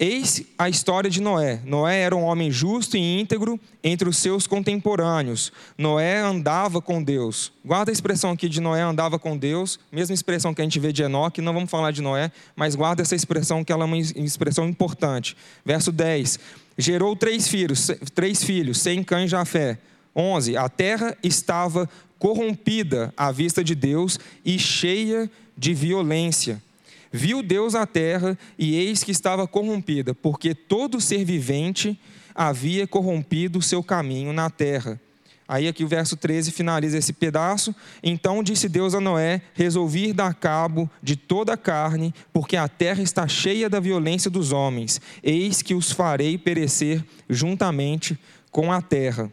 Eis 0.00 0.44
a 0.56 0.68
história 0.68 1.10
de 1.10 1.20
Noé. 1.20 1.60
Noé 1.64 2.02
era 2.02 2.14
um 2.14 2.22
homem 2.22 2.52
justo 2.52 2.96
e 2.96 3.20
íntegro 3.20 3.58
entre 3.82 4.08
os 4.08 4.16
seus 4.16 4.46
contemporâneos. 4.46 5.52
Noé 5.76 6.20
andava 6.20 6.80
com 6.80 7.02
Deus. 7.02 7.52
Guarda 7.64 7.90
a 7.90 7.92
expressão 7.92 8.30
aqui 8.30 8.48
de 8.48 8.60
Noé 8.60 8.80
andava 8.80 9.18
com 9.18 9.36
Deus, 9.36 9.80
mesma 9.90 10.14
expressão 10.14 10.54
que 10.54 10.60
a 10.60 10.64
gente 10.64 10.78
vê 10.78 10.92
de 10.92 11.02
Enoque, 11.02 11.42
não 11.42 11.52
vamos 11.52 11.68
falar 11.68 11.90
de 11.90 12.00
Noé, 12.00 12.30
mas 12.54 12.76
guarda 12.76 13.02
essa 13.02 13.16
expressão 13.16 13.64
que 13.64 13.72
ela 13.72 13.82
é 13.82 13.86
uma 13.86 13.98
expressão 13.98 14.68
importante. 14.68 15.36
Verso 15.64 15.90
10. 15.90 16.38
Gerou 16.78 17.16
três 17.16 17.48
filhos, 17.48 17.90
três 18.14 18.44
filhos, 18.44 18.78
Sem, 18.78 19.02
Cã 19.02 19.24
e 19.24 19.28
Jafé. 19.28 19.78
11. 20.14 20.56
A 20.56 20.68
terra 20.68 21.16
estava 21.24 21.88
corrompida 22.20 23.12
à 23.16 23.32
vista 23.32 23.64
de 23.64 23.74
Deus 23.74 24.18
e 24.44 24.60
cheia 24.60 25.28
de 25.56 25.74
violência. 25.74 26.62
Viu 27.10 27.42
Deus 27.42 27.74
a 27.74 27.86
terra 27.86 28.38
e 28.58 28.76
eis 28.76 29.02
que 29.02 29.10
estava 29.10 29.46
corrompida, 29.46 30.14
porque 30.14 30.54
todo 30.54 31.00
ser 31.00 31.24
vivente 31.24 31.98
havia 32.34 32.86
corrompido 32.86 33.58
o 33.58 33.62
seu 33.62 33.82
caminho 33.82 34.32
na 34.32 34.50
terra. 34.50 35.00
Aí 35.48 35.66
aqui 35.66 35.82
o 35.82 35.88
verso 35.88 36.14
13 36.14 36.52
finaliza 36.52 36.98
esse 36.98 37.10
pedaço. 37.10 37.74
Então 38.02 38.42
disse 38.42 38.68
Deus 38.68 38.94
a 38.94 39.00
Noé: 39.00 39.40
Resolvi 39.54 40.12
dar 40.12 40.34
cabo 40.34 40.90
de 41.02 41.16
toda 41.16 41.54
a 41.54 41.56
carne, 41.56 42.14
porque 42.34 42.54
a 42.54 42.68
terra 42.68 43.02
está 43.02 43.26
cheia 43.26 43.70
da 43.70 43.80
violência 43.80 44.30
dos 44.30 44.52
homens. 44.52 45.00
Eis 45.22 45.62
que 45.62 45.74
os 45.74 45.90
farei 45.90 46.36
perecer 46.36 47.02
juntamente 47.30 48.18
com 48.50 48.70
a 48.70 48.82
terra. 48.82 49.32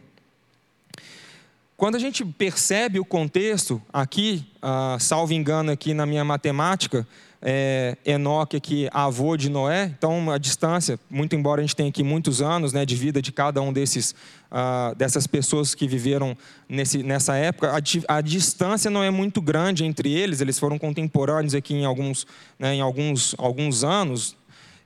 Quando 1.76 1.96
a 1.96 1.98
gente 1.98 2.24
percebe 2.24 2.98
o 2.98 3.04
contexto, 3.04 3.82
aqui, 3.92 4.46
ah, 4.62 4.96
salvo 4.98 5.34
engano 5.34 5.70
aqui 5.70 5.92
na 5.92 6.06
minha 6.06 6.24
matemática, 6.24 7.06
é, 7.48 7.96
Enoque 8.04 8.56
aqui, 8.56 8.88
avô 8.92 9.36
de 9.36 9.48
Noé, 9.48 9.84
então 9.96 10.32
a 10.32 10.36
distância, 10.36 10.98
muito 11.08 11.36
embora 11.36 11.60
a 11.60 11.62
gente 11.62 11.76
tenha 11.76 11.88
aqui 11.88 12.02
muitos 12.02 12.42
anos 12.42 12.72
né, 12.72 12.84
de 12.84 12.96
vida 12.96 13.22
de 13.22 13.30
cada 13.30 13.62
um 13.62 13.72
desses, 13.72 14.16
ah, 14.50 14.92
dessas 14.96 15.28
pessoas 15.28 15.72
que 15.72 15.86
viveram 15.86 16.36
nesse, 16.68 17.04
nessa 17.04 17.36
época, 17.36 17.70
a, 17.70 18.16
a, 18.16 18.20
distância 18.20 18.90
não 18.90 19.00
é 19.00 19.12
muito 19.12 19.40
grande 19.40 19.84
entre 19.84 20.12
eles, 20.12 20.40
eles 20.40 20.58
foram 20.58 20.76
contemporâneos 20.76 21.54
aqui 21.54 21.72
em 21.72 21.84
alguns, 21.84 22.26
né, 22.58 22.74
em 22.74 22.80
alguns, 22.80 23.32
alguns 23.38 23.84
anos, 23.84 24.36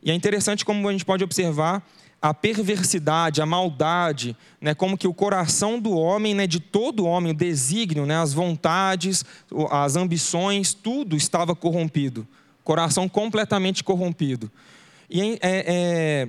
e 0.02 0.10
é 0.10 0.14
interessante 0.14 0.62
como 0.62 0.86
a 0.86 0.92
gente 0.92 1.06
pode 1.06 1.24
observar 1.24 1.82
a 2.20 2.34
perversidade, 2.34 3.40
a 3.40 3.46
maldade, 3.46 4.36
né, 4.60 4.74
como 4.74 4.98
que 4.98 5.08
o 5.08 5.14
coração 5.14 5.80
do 5.80 5.92
homem, 5.92 6.34
né, 6.34 6.46
de 6.46 6.60
todo 6.60 7.06
homem, 7.06 7.32
o 7.32 7.34
desígnio, 7.34 8.04
né, 8.04 8.16
as 8.20 8.34
vontades, 8.34 9.24
as 9.70 9.96
ambições, 9.96 10.74
tudo 10.74 11.16
estava 11.16 11.56
corrompido. 11.56 12.28
Coração 12.64 13.08
completamente 13.08 13.82
corrompido. 13.82 14.50
E 15.10 15.38
é, 15.42 15.64
é, 15.66 16.28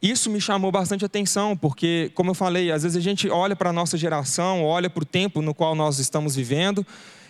isso 0.00 0.30
me 0.30 0.40
chamou 0.40 0.70
bastante 0.70 1.04
atenção, 1.04 1.56
porque, 1.56 2.12
como 2.14 2.30
eu 2.30 2.34
falei, 2.34 2.70
às 2.70 2.82
vezes 2.82 2.96
a 2.96 3.00
gente 3.00 3.28
olha 3.28 3.56
para 3.56 3.70
a 3.70 3.72
nossa 3.72 3.96
geração, 3.96 4.62
olha 4.62 4.90
para 4.90 5.02
o 5.02 5.06
tempo 5.06 5.40
no 5.40 5.54
qual 5.54 5.74
nós 5.74 5.98
estamos 5.98 6.36
vivendo, 6.36 6.86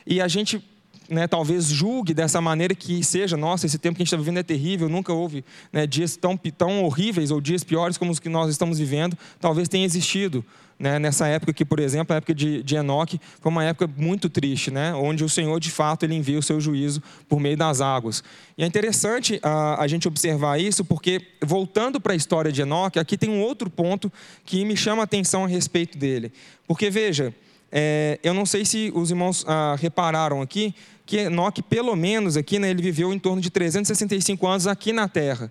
e 0.06 0.20
a 0.20 0.28
gente 0.28 0.62
né, 1.08 1.26
talvez 1.26 1.66
julgue 1.66 2.14
dessa 2.14 2.40
maneira 2.40 2.74
que 2.74 3.02
seja, 3.04 3.36
nossa, 3.36 3.66
esse 3.66 3.78
tempo 3.78 3.96
que 3.96 4.02
a 4.02 4.04
gente 4.04 4.08
está 4.08 4.16
vivendo 4.16 4.38
é 4.38 4.42
terrível, 4.42 4.88
nunca 4.88 5.12
houve 5.12 5.44
né, 5.72 5.86
dias 5.86 6.16
tão, 6.16 6.36
tão 6.36 6.84
horríveis 6.84 7.30
ou 7.30 7.40
dias 7.40 7.62
piores 7.62 7.98
como 7.98 8.10
os 8.10 8.18
que 8.18 8.28
nós 8.28 8.50
estamos 8.50 8.78
vivendo, 8.78 9.16
talvez 9.40 9.68
tenha 9.68 9.84
existido. 9.84 10.44
Né, 10.76 10.98
nessa 10.98 11.28
época 11.28 11.52
que, 11.52 11.64
por 11.64 11.78
exemplo, 11.78 12.12
a 12.12 12.16
época 12.16 12.34
de, 12.34 12.60
de 12.60 12.74
Enoque 12.74 13.20
foi 13.40 13.52
uma 13.52 13.62
época 13.62 13.88
muito 13.96 14.28
triste, 14.28 14.72
né, 14.72 14.92
onde 14.92 15.22
o 15.22 15.28
Senhor, 15.28 15.60
de 15.60 15.70
fato, 15.70 16.04
ele 16.04 16.16
envia 16.16 16.36
o 16.36 16.42
seu 16.42 16.60
juízo 16.60 17.00
por 17.28 17.38
meio 17.38 17.56
das 17.56 17.80
águas. 17.80 18.24
E 18.58 18.64
é 18.64 18.66
interessante 18.66 19.38
a, 19.40 19.80
a 19.80 19.86
gente 19.86 20.08
observar 20.08 20.58
isso, 20.58 20.84
porque, 20.84 21.22
voltando 21.40 22.00
para 22.00 22.12
a 22.12 22.16
história 22.16 22.50
de 22.50 22.62
Enoque, 22.62 22.98
aqui 22.98 23.16
tem 23.16 23.30
um 23.30 23.40
outro 23.40 23.70
ponto 23.70 24.12
que 24.44 24.64
me 24.64 24.76
chama 24.76 25.02
a 25.02 25.04
atenção 25.04 25.44
a 25.44 25.46
respeito 25.46 25.96
dele. 25.96 26.32
Porque, 26.66 26.90
veja, 26.90 27.32
é, 27.76 28.20
eu 28.22 28.32
não 28.32 28.46
sei 28.46 28.64
se 28.64 28.92
os 28.94 29.10
irmãos 29.10 29.44
ah, 29.48 29.76
repararam 29.76 30.40
aqui, 30.40 30.72
que 31.06 31.18
Enoque, 31.18 31.62
pelo 31.62 31.94
menos 31.94 32.36
aqui, 32.36 32.58
né, 32.58 32.70
ele 32.70 32.82
viveu 32.82 33.12
em 33.12 33.18
torno 33.18 33.40
de 33.40 33.50
365 33.50 34.46
anos 34.46 34.66
aqui 34.66 34.92
na 34.92 35.08
Terra. 35.08 35.50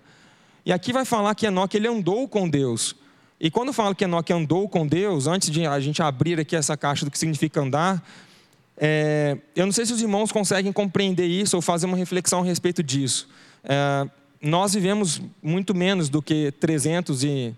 E 0.66 0.72
aqui 0.72 0.92
vai 0.92 1.04
falar 1.04 1.34
que 1.34 1.46
Enoque 1.46 1.76
ele 1.76 1.86
andou 1.86 2.26
com 2.26 2.48
Deus. 2.48 2.96
E 3.38 3.50
quando 3.50 3.72
fala 3.72 3.94
que 3.94 4.04
Enoque 4.04 4.32
andou 4.32 4.68
com 4.68 4.86
Deus, 4.86 5.26
antes 5.26 5.50
de 5.50 5.66
a 5.66 5.78
gente 5.78 6.02
abrir 6.02 6.40
aqui 6.40 6.56
essa 6.56 6.76
caixa 6.76 7.04
do 7.04 7.10
que 7.10 7.18
significa 7.18 7.60
andar, 7.60 8.02
é, 8.76 9.36
eu 9.54 9.66
não 9.66 9.72
sei 9.72 9.86
se 9.86 9.92
os 9.92 10.00
irmãos 10.00 10.32
conseguem 10.32 10.72
compreender 10.72 11.26
isso 11.26 11.56
ou 11.56 11.62
fazer 11.62 11.86
uma 11.86 11.96
reflexão 11.96 12.40
a 12.40 12.44
respeito 12.44 12.82
disso. 12.82 13.28
É, 13.62 14.08
nós 14.40 14.74
vivemos 14.74 15.22
muito 15.42 15.74
menos 15.74 16.08
do 16.08 16.20
que 16.20 16.52
300 16.58 17.22
e 17.24 17.54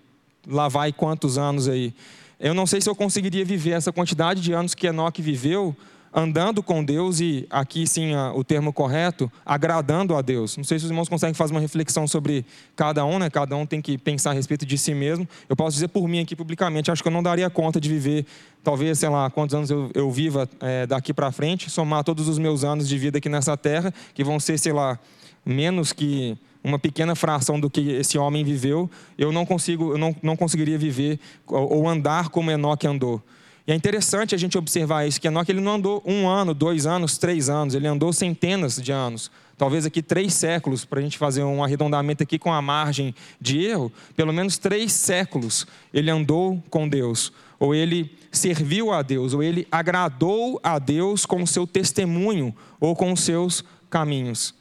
lá 0.46 0.68
vai 0.68 0.92
quantos 0.92 1.38
anos 1.38 1.68
aí. 1.68 1.94
Eu 2.38 2.52
não 2.52 2.66
sei 2.66 2.80
se 2.80 2.88
eu 2.88 2.94
conseguiria 2.94 3.44
viver 3.44 3.70
essa 3.70 3.92
quantidade 3.92 4.40
de 4.40 4.52
anos 4.52 4.74
que 4.74 4.86
Enoque 4.86 5.22
viveu 5.22 5.74
andando 6.18 6.62
com 6.62 6.82
Deus 6.82 7.20
e, 7.20 7.46
aqui 7.50 7.86
sim 7.86 8.16
o 8.34 8.42
termo 8.42 8.72
correto, 8.72 9.30
agradando 9.44 10.16
a 10.16 10.22
Deus. 10.22 10.56
Não 10.56 10.64
sei 10.64 10.78
se 10.78 10.86
os 10.86 10.90
irmãos 10.90 11.10
conseguem 11.10 11.34
fazer 11.34 11.52
uma 11.52 11.60
reflexão 11.60 12.08
sobre 12.08 12.46
cada 12.74 13.04
um, 13.04 13.18
né? 13.18 13.28
Cada 13.28 13.54
um 13.54 13.66
tem 13.66 13.82
que 13.82 13.98
pensar 13.98 14.30
a 14.30 14.32
respeito 14.32 14.64
de 14.64 14.78
si 14.78 14.94
mesmo. 14.94 15.28
Eu 15.46 15.54
posso 15.54 15.74
dizer 15.74 15.88
por 15.88 16.08
mim 16.08 16.20
aqui 16.20 16.34
publicamente, 16.34 16.90
acho 16.90 17.02
que 17.02 17.08
eu 17.08 17.12
não 17.12 17.22
daria 17.22 17.50
conta 17.50 17.78
de 17.78 17.90
viver, 17.90 18.24
talvez, 18.64 18.98
sei 18.98 19.10
lá, 19.10 19.28
quantos 19.28 19.54
anos 19.54 19.70
eu, 19.70 19.90
eu 19.92 20.10
viva 20.10 20.48
é, 20.60 20.86
daqui 20.86 21.12
para 21.12 21.30
frente, 21.30 21.68
somar 21.68 22.02
todos 22.02 22.28
os 22.28 22.38
meus 22.38 22.64
anos 22.64 22.88
de 22.88 22.96
vida 22.96 23.18
aqui 23.18 23.28
nessa 23.28 23.54
terra, 23.54 23.92
que 24.14 24.24
vão 24.24 24.40
ser, 24.40 24.58
sei 24.58 24.72
lá, 24.72 24.98
menos 25.44 25.92
que 25.92 26.38
uma 26.64 26.78
pequena 26.78 27.14
fração 27.14 27.60
do 27.60 27.68
que 27.68 27.90
esse 27.90 28.16
homem 28.16 28.42
viveu, 28.42 28.90
eu 29.18 29.30
não 29.30 29.44
consigo, 29.44 29.92
eu 29.92 29.98
não, 29.98 30.16
não 30.22 30.34
conseguiria 30.34 30.78
viver 30.78 31.20
ou 31.46 31.86
andar 31.86 32.30
como 32.30 32.50
Enoque 32.50 32.86
andou. 32.86 33.22
E 33.66 33.72
é 33.72 33.74
interessante 33.74 34.34
a 34.34 34.38
gente 34.38 34.56
observar 34.56 35.06
isso, 35.06 35.20
que 35.20 35.26
Enoque 35.26 35.50
ele 35.50 35.60
não 35.60 35.74
andou 35.74 36.00
um 36.06 36.28
ano, 36.28 36.54
dois 36.54 36.86
anos, 36.86 37.18
três 37.18 37.48
anos, 37.48 37.74
ele 37.74 37.88
andou 37.88 38.12
centenas 38.12 38.80
de 38.80 38.92
anos. 38.92 39.28
Talvez 39.58 39.84
aqui 39.84 40.02
três 40.02 40.34
séculos, 40.34 40.84
para 40.84 41.00
a 41.00 41.02
gente 41.02 41.18
fazer 41.18 41.42
um 41.42 41.64
arredondamento 41.64 42.22
aqui 42.22 42.38
com 42.38 42.52
a 42.52 42.62
margem 42.62 43.12
de 43.40 43.64
erro, 43.64 43.90
pelo 44.14 44.32
menos 44.32 44.56
três 44.56 44.92
séculos 44.92 45.66
ele 45.92 46.10
andou 46.10 46.62
com 46.70 46.88
Deus, 46.88 47.32
ou 47.58 47.74
ele 47.74 48.14
serviu 48.30 48.92
a 48.92 49.02
Deus, 49.02 49.34
ou 49.34 49.42
ele 49.42 49.66
agradou 49.72 50.60
a 50.62 50.78
Deus 50.78 51.26
com 51.26 51.42
o 51.42 51.46
seu 51.46 51.66
testemunho 51.66 52.54
ou 52.78 52.94
com 52.94 53.12
os 53.12 53.20
seus 53.20 53.64
caminhos. 53.90 54.54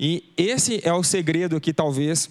E 0.00 0.32
esse 0.36 0.80
é 0.84 0.92
o 0.92 1.02
segredo 1.02 1.56
aqui, 1.56 1.72
talvez, 1.72 2.30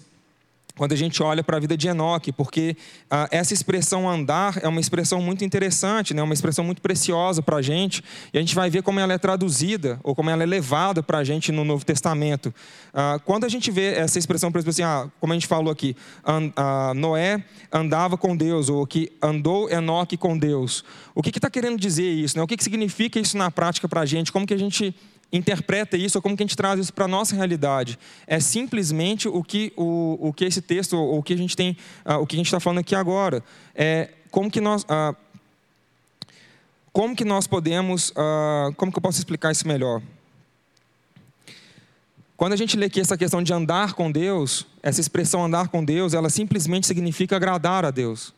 quando 0.78 0.92
a 0.92 0.96
gente 0.96 1.22
olha 1.22 1.44
para 1.44 1.58
a 1.58 1.60
vida 1.60 1.76
de 1.76 1.88
Enoque, 1.88 2.32
porque 2.32 2.74
ah, 3.10 3.28
essa 3.30 3.52
expressão 3.52 4.08
andar 4.08 4.58
é 4.62 4.68
uma 4.68 4.80
expressão 4.80 5.20
muito 5.20 5.44
interessante, 5.44 6.14
né? 6.14 6.22
uma 6.22 6.32
expressão 6.32 6.64
muito 6.64 6.80
preciosa 6.80 7.42
para 7.42 7.56
a 7.56 7.62
gente, 7.62 8.02
e 8.32 8.38
a 8.38 8.40
gente 8.40 8.54
vai 8.54 8.70
ver 8.70 8.82
como 8.82 8.98
ela 8.98 9.12
é 9.12 9.18
traduzida, 9.18 10.00
ou 10.02 10.14
como 10.14 10.30
ela 10.30 10.42
é 10.42 10.46
levada 10.46 11.02
para 11.02 11.18
a 11.18 11.24
gente 11.24 11.52
no 11.52 11.64
Novo 11.64 11.84
Testamento. 11.84 12.54
Ah, 12.94 13.20
quando 13.24 13.44
a 13.44 13.48
gente 13.48 13.70
vê 13.70 13.94
essa 13.94 14.18
expressão, 14.18 14.50
por 14.50 14.58
exemplo, 14.58 14.70
assim, 14.70 14.82
ah, 14.82 15.10
como 15.20 15.34
a 15.34 15.36
gente 15.36 15.46
falou 15.46 15.70
aqui, 15.70 15.94
an, 16.24 16.50
ah, 16.56 16.92
Noé 16.94 17.44
andava 17.70 18.16
com 18.16 18.34
Deus, 18.34 18.70
ou 18.70 18.86
que 18.86 19.12
andou 19.20 19.68
Enoque 19.68 20.16
com 20.16 20.38
Deus, 20.38 20.84
o 21.14 21.22
que 21.22 21.30
está 21.30 21.50
que 21.50 21.60
querendo 21.60 21.78
dizer 21.78 22.08
isso? 22.08 22.36
Né? 22.38 22.42
O 22.44 22.46
que, 22.46 22.56
que 22.56 22.62
significa 22.62 23.18
isso 23.18 23.36
na 23.36 23.50
prática 23.50 23.88
para 23.88 24.02
a 24.02 24.06
gente? 24.06 24.30
Como 24.30 24.46
que 24.46 24.54
a 24.54 24.58
gente 24.58 24.94
interpreta 25.32 25.96
isso, 25.96 26.18
ou 26.18 26.22
como 26.22 26.36
que 26.36 26.42
a 26.42 26.46
gente 26.46 26.56
traz 26.56 26.80
isso 26.80 26.92
para 26.92 27.04
a 27.04 27.08
nossa 27.08 27.34
realidade. 27.36 27.98
É 28.26 28.40
simplesmente 28.40 29.28
o 29.28 29.42
que, 29.42 29.72
o, 29.76 30.28
o 30.28 30.32
que 30.32 30.44
esse 30.44 30.62
texto, 30.62 30.94
ou 30.94 31.18
o 31.18 31.22
que 31.22 31.34
a 31.34 31.36
gente 31.36 31.56
tem, 31.56 31.76
uh, 32.04 32.14
o 32.14 32.26
que 32.26 32.36
a 32.36 32.38
gente 32.38 32.46
está 32.46 32.60
falando 32.60 32.78
aqui 32.78 32.94
agora. 32.94 33.42
É 33.74 34.10
como 34.30 34.50
que 34.50 34.60
nós. 34.60 34.84
Uh, 34.84 35.14
como 36.92 37.14
que 37.14 37.24
nós 37.24 37.46
podemos. 37.46 38.10
Uh, 38.10 38.72
como 38.76 38.90
que 38.90 38.98
eu 38.98 39.02
posso 39.02 39.18
explicar 39.18 39.52
isso 39.52 39.68
melhor? 39.68 40.02
Quando 42.36 42.52
a 42.52 42.56
gente 42.56 42.76
lê 42.76 42.86
aqui 42.86 43.00
essa 43.00 43.18
questão 43.18 43.42
de 43.42 43.52
andar 43.52 43.94
com 43.94 44.12
Deus, 44.12 44.64
essa 44.80 45.00
expressão 45.00 45.44
andar 45.44 45.68
com 45.68 45.84
Deus, 45.84 46.14
ela 46.14 46.30
simplesmente 46.30 46.86
significa 46.86 47.34
agradar 47.34 47.84
a 47.84 47.90
Deus. 47.90 48.32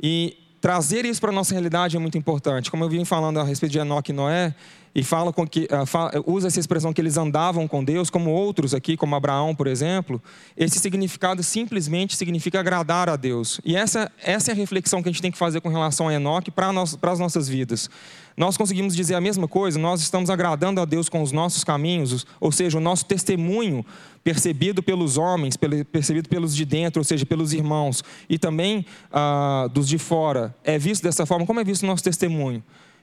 E 0.00 0.36
trazer 0.60 1.04
isso 1.04 1.20
para 1.20 1.30
a 1.30 1.34
nossa 1.34 1.52
realidade 1.52 1.96
é 1.96 1.98
muito 1.98 2.16
importante. 2.16 2.70
Como 2.70 2.84
eu 2.84 2.88
vim 2.88 3.04
falando 3.04 3.40
a 3.40 3.42
respeito 3.42 3.72
de 3.72 3.80
Enoque 3.80 4.12
e 4.12 4.14
Noé, 4.14 4.54
e 4.94 5.02
fala 5.02 5.32
com 5.32 5.46
que, 5.46 5.64
uh, 5.64 6.32
usa 6.32 6.48
essa 6.48 6.60
expressão 6.60 6.92
que 6.92 7.00
eles 7.00 7.16
andavam 7.16 7.66
com 7.66 7.82
Deus, 7.82 8.10
como 8.10 8.30
outros 8.30 8.74
aqui, 8.74 8.96
como 8.96 9.16
Abraão, 9.16 9.54
por 9.54 9.66
exemplo, 9.66 10.22
esse 10.56 10.78
significado 10.78 11.42
simplesmente 11.42 12.16
significa 12.16 12.60
agradar 12.60 13.08
a 13.08 13.16
Deus. 13.16 13.60
E 13.64 13.74
essa, 13.74 14.10
essa 14.22 14.50
é 14.50 14.52
a 14.52 14.56
reflexão 14.56 15.02
que 15.02 15.08
a 15.08 15.12
gente 15.12 15.22
tem 15.22 15.30
que 15.30 15.38
fazer 15.38 15.60
com 15.60 15.68
relação 15.68 16.08
a 16.08 16.14
Enoque 16.14 16.50
para 16.50 16.68
as 16.68 17.18
nossas 17.18 17.48
vidas. 17.48 17.88
Nós 18.36 18.56
conseguimos 18.56 18.94
dizer 18.94 19.14
a 19.14 19.20
mesma 19.20 19.46
coisa, 19.46 19.78
nós 19.78 20.00
estamos 20.00 20.30
agradando 20.30 20.80
a 20.80 20.84
Deus 20.84 21.08
com 21.08 21.22
os 21.22 21.32
nossos 21.32 21.64
caminhos, 21.64 22.26
ou 22.40 22.50
seja, 22.50 22.78
o 22.78 22.80
nosso 22.80 23.04
testemunho 23.04 23.84
percebido 24.24 24.82
pelos 24.82 25.18
homens, 25.18 25.56
percebido 25.90 26.28
pelos 26.28 26.54
de 26.54 26.64
dentro, 26.64 27.00
ou 27.00 27.04
seja, 27.04 27.26
pelos 27.26 27.52
irmãos, 27.52 28.02
e 28.28 28.38
também 28.38 28.86
ah, 29.12 29.68
dos 29.72 29.88
de 29.88 29.98
fora, 29.98 30.54
é 30.64 30.78
visto 30.78 31.02
dessa 31.02 31.26
forma. 31.26 31.44
Como 31.44 31.60
é 31.60 31.64
visto 31.64 31.82
o 31.82 31.86
nosso 31.86 32.04
testemunho? 32.04 32.62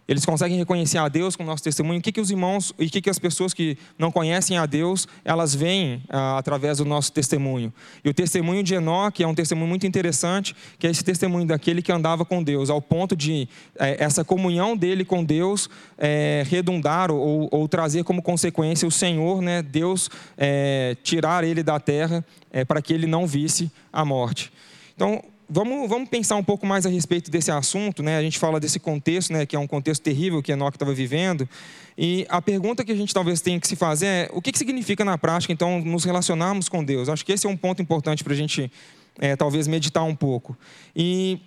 Eles 0.10 0.26
conseguem 0.26 0.58
reconhecer 0.58 0.98
a 0.98 1.08
Deus 1.08 1.36
com 1.36 1.44
o 1.44 1.46
nosso 1.46 1.62
testemunho. 1.62 2.00
O 2.00 2.02
que, 2.02 2.12
que 2.12 2.20
os 2.20 2.32
irmãos 2.32 2.74
e 2.80 2.88
o 2.88 2.90
que, 2.90 3.00
que 3.00 3.12
as 3.12 3.20
pessoas 3.20 3.54
que 3.54 3.78
não 3.96 4.12
conhecem 4.12 4.58
a 4.58 4.66
Deus, 4.66 5.08
elas 5.24 5.54
veem 5.54 6.02
ah, 6.10 6.40
através 6.40 6.80
do 6.80 6.86
nosso 6.86 7.12
testemunho. 7.12 7.72
E 8.04 8.10
o 8.10 8.14
testemunho 8.14 8.64
de 8.64 8.74
Enoque 8.74 9.22
é 9.22 9.28
um 9.28 9.36
testemunho 9.36 9.70
muito 9.70 9.86
interessante, 9.86 10.56
que 10.80 10.88
é 10.88 10.90
esse 10.90 11.04
testemunho 11.04 11.46
daquele 11.46 11.84
que 11.84 11.92
andava 11.92 12.26
com 12.26 12.42
Deus, 12.42 12.72
ao 12.72 12.82
ponto 12.82 13.16
de 13.16 13.48
eh, 13.78 13.98
essa 14.00 14.26
comunhão 14.26 14.76
dele 14.76 15.06
com 15.06 15.24
Deus 15.24 15.70
eh, 15.96 16.44
redundar 16.50 17.12
ou, 17.12 17.48
ou, 17.52 17.68
trazer 17.68 18.04
como 18.04 18.24
consequência 18.24 18.88
o 18.88 18.92
Senhor, 18.92 19.44
né, 19.44 19.62
Deus, 19.62 20.10
eh, 20.40 20.98
tirar 21.04 21.44
ele 21.44 21.62
da 21.62 21.80
terra 21.80 22.26
para 22.68 22.82
que 22.82 22.92
ele 22.92 23.06
não 23.06 23.28
visse 23.28 23.72
a 23.94 24.04
morte. 24.04 24.52
Então, 24.96 25.24
Vamos, 25.52 25.90
vamos 25.90 26.08
pensar 26.08 26.36
um 26.36 26.44
pouco 26.44 26.68
mais 26.68 26.86
a 26.86 26.90
respeito 26.90 27.32
desse 27.32 27.50
assunto, 27.50 28.04
né? 28.04 28.18
A 28.18 28.22
gente 28.22 28.38
fala 28.38 28.60
desse 28.60 28.80
contexto, 28.80 29.34
né? 29.34 29.48
Que 29.48 29.56
é 29.56 29.60
um 29.60 29.66
contexto 29.66 30.04
terrível 30.04 30.44
que 30.44 30.52
Enoque 30.52 30.76
estava 30.76 30.94
vivendo. 30.94 31.50
E 31.98 32.24
a 32.30 32.40
pergunta 32.40 32.86
que 32.86 32.92
a 32.92 32.96
gente 32.96 33.12
talvez 33.12 33.42
tenha 33.42 33.60
que 33.60 33.68
se 33.68 33.76
fazer 33.76 34.06
é: 34.06 34.30
o 34.32 34.44
que, 34.44 34.52
que 34.52 34.60
significa 34.60 35.04
na 35.04 35.18
prática, 35.18 35.52
então, 35.52 35.82
nos 35.82 36.04
relacionarmos 36.04 36.70
com 36.70 36.84
Deus? 36.84 37.10
Acho 37.10 37.26
que 37.26 37.32
esse 37.32 37.48
é 37.48 37.50
um 37.50 37.58
ponto 37.58 37.82
importante 37.82 38.24
para 38.24 38.34
a 38.34 38.36
gente, 38.36 38.72
é, 39.18 39.36
talvez, 39.36 39.68
meditar 39.68 40.04
um 40.04 40.16
pouco. 40.16 40.56
E 40.96 41.40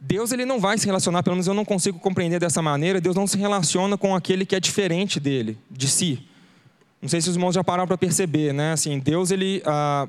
Deus 0.00 0.30
ele 0.30 0.44
não 0.44 0.60
vai 0.60 0.78
se 0.78 0.86
relacionar, 0.86 1.24
pelo 1.24 1.34
menos 1.34 1.48
eu 1.48 1.54
não 1.54 1.64
consigo 1.64 1.98
compreender 1.98 2.38
dessa 2.38 2.62
maneira. 2.62 3.00
Deus 3.00 3.16
não 3.16 3.26
se 3.26 3.36
relaciona 3.36 3.98
com 3.98 4.14
aquele 4.14 4.46
que 4.46 4.54
é 4.54 4.60
diferente 4.60 5.18
dele, 5.18 5.58
de 5.68 5.88
si. 5.88 6.22
Não 7.02 7.08
sei 7.08 7.20
se 7.20 7.28
os 7.28 7.34
irmãos 7.34 7.52
já 7.52 7.64
pararam 7.64 7.88
para 7.88 7.98
perceber, 7.98 8.54
né? 8.54 8.72
Assim, 8.72 9.00
Deus 9.00 9.32
ele 9.32 9.60
ah, 9.66 10.08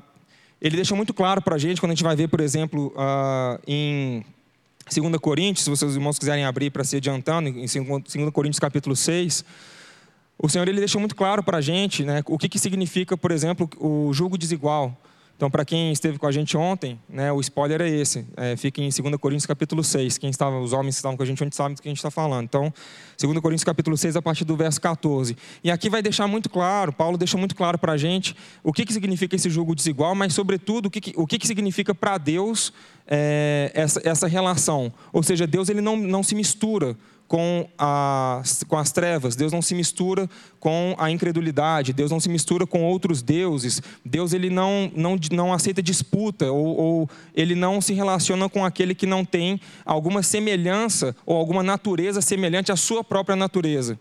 ele 0.60 0.76
deixa 0.76 0.94
muito 0.94 1.14
claro 1.14 1.40
para 1.40 1.56
a 1.56 1.58
gente, 1.58 1.80
quando 1.80 1.92
a 1.92 1.94
gente 1.94 2.04
vai 2.04 2.14
ver, 2.14 2.28
por 2.28 2.40
exemplo, 2.40 2.92
uh, 2.96 3.60
em 3.66 4.24
2 4.94 5.16
Coríntios, 5.16 5.64
se 5.64 5.70
vocês 5.70 5.94
irmãos 5.94 6.18
quiserem 6.18 6.44
abrir 6.44 6.70
para 6.70 6.84
se 6.84 6.96
adiantando, 6.96 7.48
em 7.48 7.66
2 7.66 8.30
Coríntios 8.32 8.58
capítulo 8.58 8.94
6, 8.94 9.44
o 10.38 10.48
Senhor 10.48 10.66
ele 10.68 10.78
deixa 10.78 10.98
muito 10.98 11.14
claro 11.14 11.42
para 11.42 11.58
a 11.58 11.60
gente 11.60 12.04
né, 12.04 12.22
o 12.26 12.36
que, 12.36 12.48
que 12.48 12.58
significa, 12.58 13.16
por 13.16 13.30
exemplo, 13.30 13.68
o 13.78 14.12
julgo 14.12 14.36
desigual. 14.36 14.96
Então, 15.40 15.50
para 15.50 15.64
quem 15.64 15.90
esteve 15.90 16.18
com 16.18 16.26
a 16.26 16.30
gente 16.30 16.54
ontem, 16.54 17.00
né, 17.08 17.32
o 17.32 17.40
spoiler 17.40 17.80
é 17.80 17.88
esse. 17.88 18.26
É, 18.36 18.58
fica 18.58 18.82
em 18.82 18.90
2 18.90 19.16
Coríntios 19.16 19.46
capítulo 19.46 19.82
6. 19.82 20.18
Quem 20.18 20.28
estava, 20.28 20.60
os 20.60 20.74
homens 20.74 20.96
que 20.96 20.98
estavam 20.98 21.16
com 21.16 21.22
a 21.22 21.24
gente 21.26 21.42
ontem 21.42 21.56
sabem 21.56 21.74
do 21.74 21.80
que 21.80 21.88
a 21.88 21.90
gente 21.90 21.96
está 21.96 22.10
falando. 22.10 22.44
Então, 22.44 22.70
2 23.18 23.38
Coríntios 23.40 23.64
capítulo 23.64 23.96
6, 23.96 24.16
a 24.16 24.20
partir 24.20 24.44
do 24.44 24.54
verso 24.54 24.78
14. 24.82 25.34
E 25.64 25.70
aqui 25.70 25.88
vai 25.88 26.02
deixar 26.02 26.26
muito 26.26 26.50
claro, 26.50 26.92
Paulo 26.92 27.16
deixa 27.16 27.38
muito 27.38 27.56
claro 27.56 27.78
para 27.78 27.92
a 27.92 27.96
gente 27.96 28.36
o 28.62 28.70
que, 28.70 28.84
que 28.84 28.92
significa 28.92 29.34
esse 29.34 29.48
julgo 29.48 29.74
desigual, 29.74 30.14
mas, 30.14 30.34
sobretudo, 30.34 30.88
o 30.88 30.90
que, 30.90 31.00
que 31.00 31.14
o 31.16 31.26
que, 31.26 31.38
que 31.38 31.46
significa 31.46 31.94
para 31.94 32.18
Deus 32.18 32.70
é, 33.06 33.72
essa, 33.72 34.02
essa 34.04 34.26
relação. 34.26 34.92
Ou 35.10 35.22
seja, 35.22 35.46
Deus 35.46 35.70
ele 35.70 35.80
não, 35.80 35.96
não 35.96 36.22
se 36.22 36.34
mistura 36.34 36.94
com 37.30 37.68
as, 37.78 38.64
com 38.64 38.76
as 38.76 38.90
trevas, 38.90 39.36
Deus 39.36 39.52
não 39.52 39.62
se 39.62 39.72
mistura 39.72 40.28
com 40.58 40.96
a 40.98 41.12
incredulidade, 41.12 41.92
Deus 41.92 42.10
não 42.10 42.18
se 42.18 42.28
mistura 42.28 42.66
com 42.66 42.82
outros 42.82 43.22
deuses, 43.22 43.80
Deus 44.04 44.32
ele 44.32 44.50
não, 44.50 44.90
não, 44.96 45.16
não 45.30 45.52
aceita 45.52 45.80
disputa, 45.80 46.50
ou, 46.50 46.76
ou 46.76 47.10
ele 47.32 47.54
não 47.54 47.80
se 47.80 47.94
relaciona 47.94 48.48
com 48.48 48.64
aquele 48.64 48.96
que 48.96 49.06
não 49.06 49.24
tem 49.24 49.60
alguma 49.84 50.24
semelhança 50.24 51.14
ou 51.24 51.36
alguma 51.36 51.62
natureza 51.62 52.20
semelhante 52.20 52.72
à 52.72 52.76
sua 52.76 53.04
própria 53.04 53.36
natureza. 53.36 53.96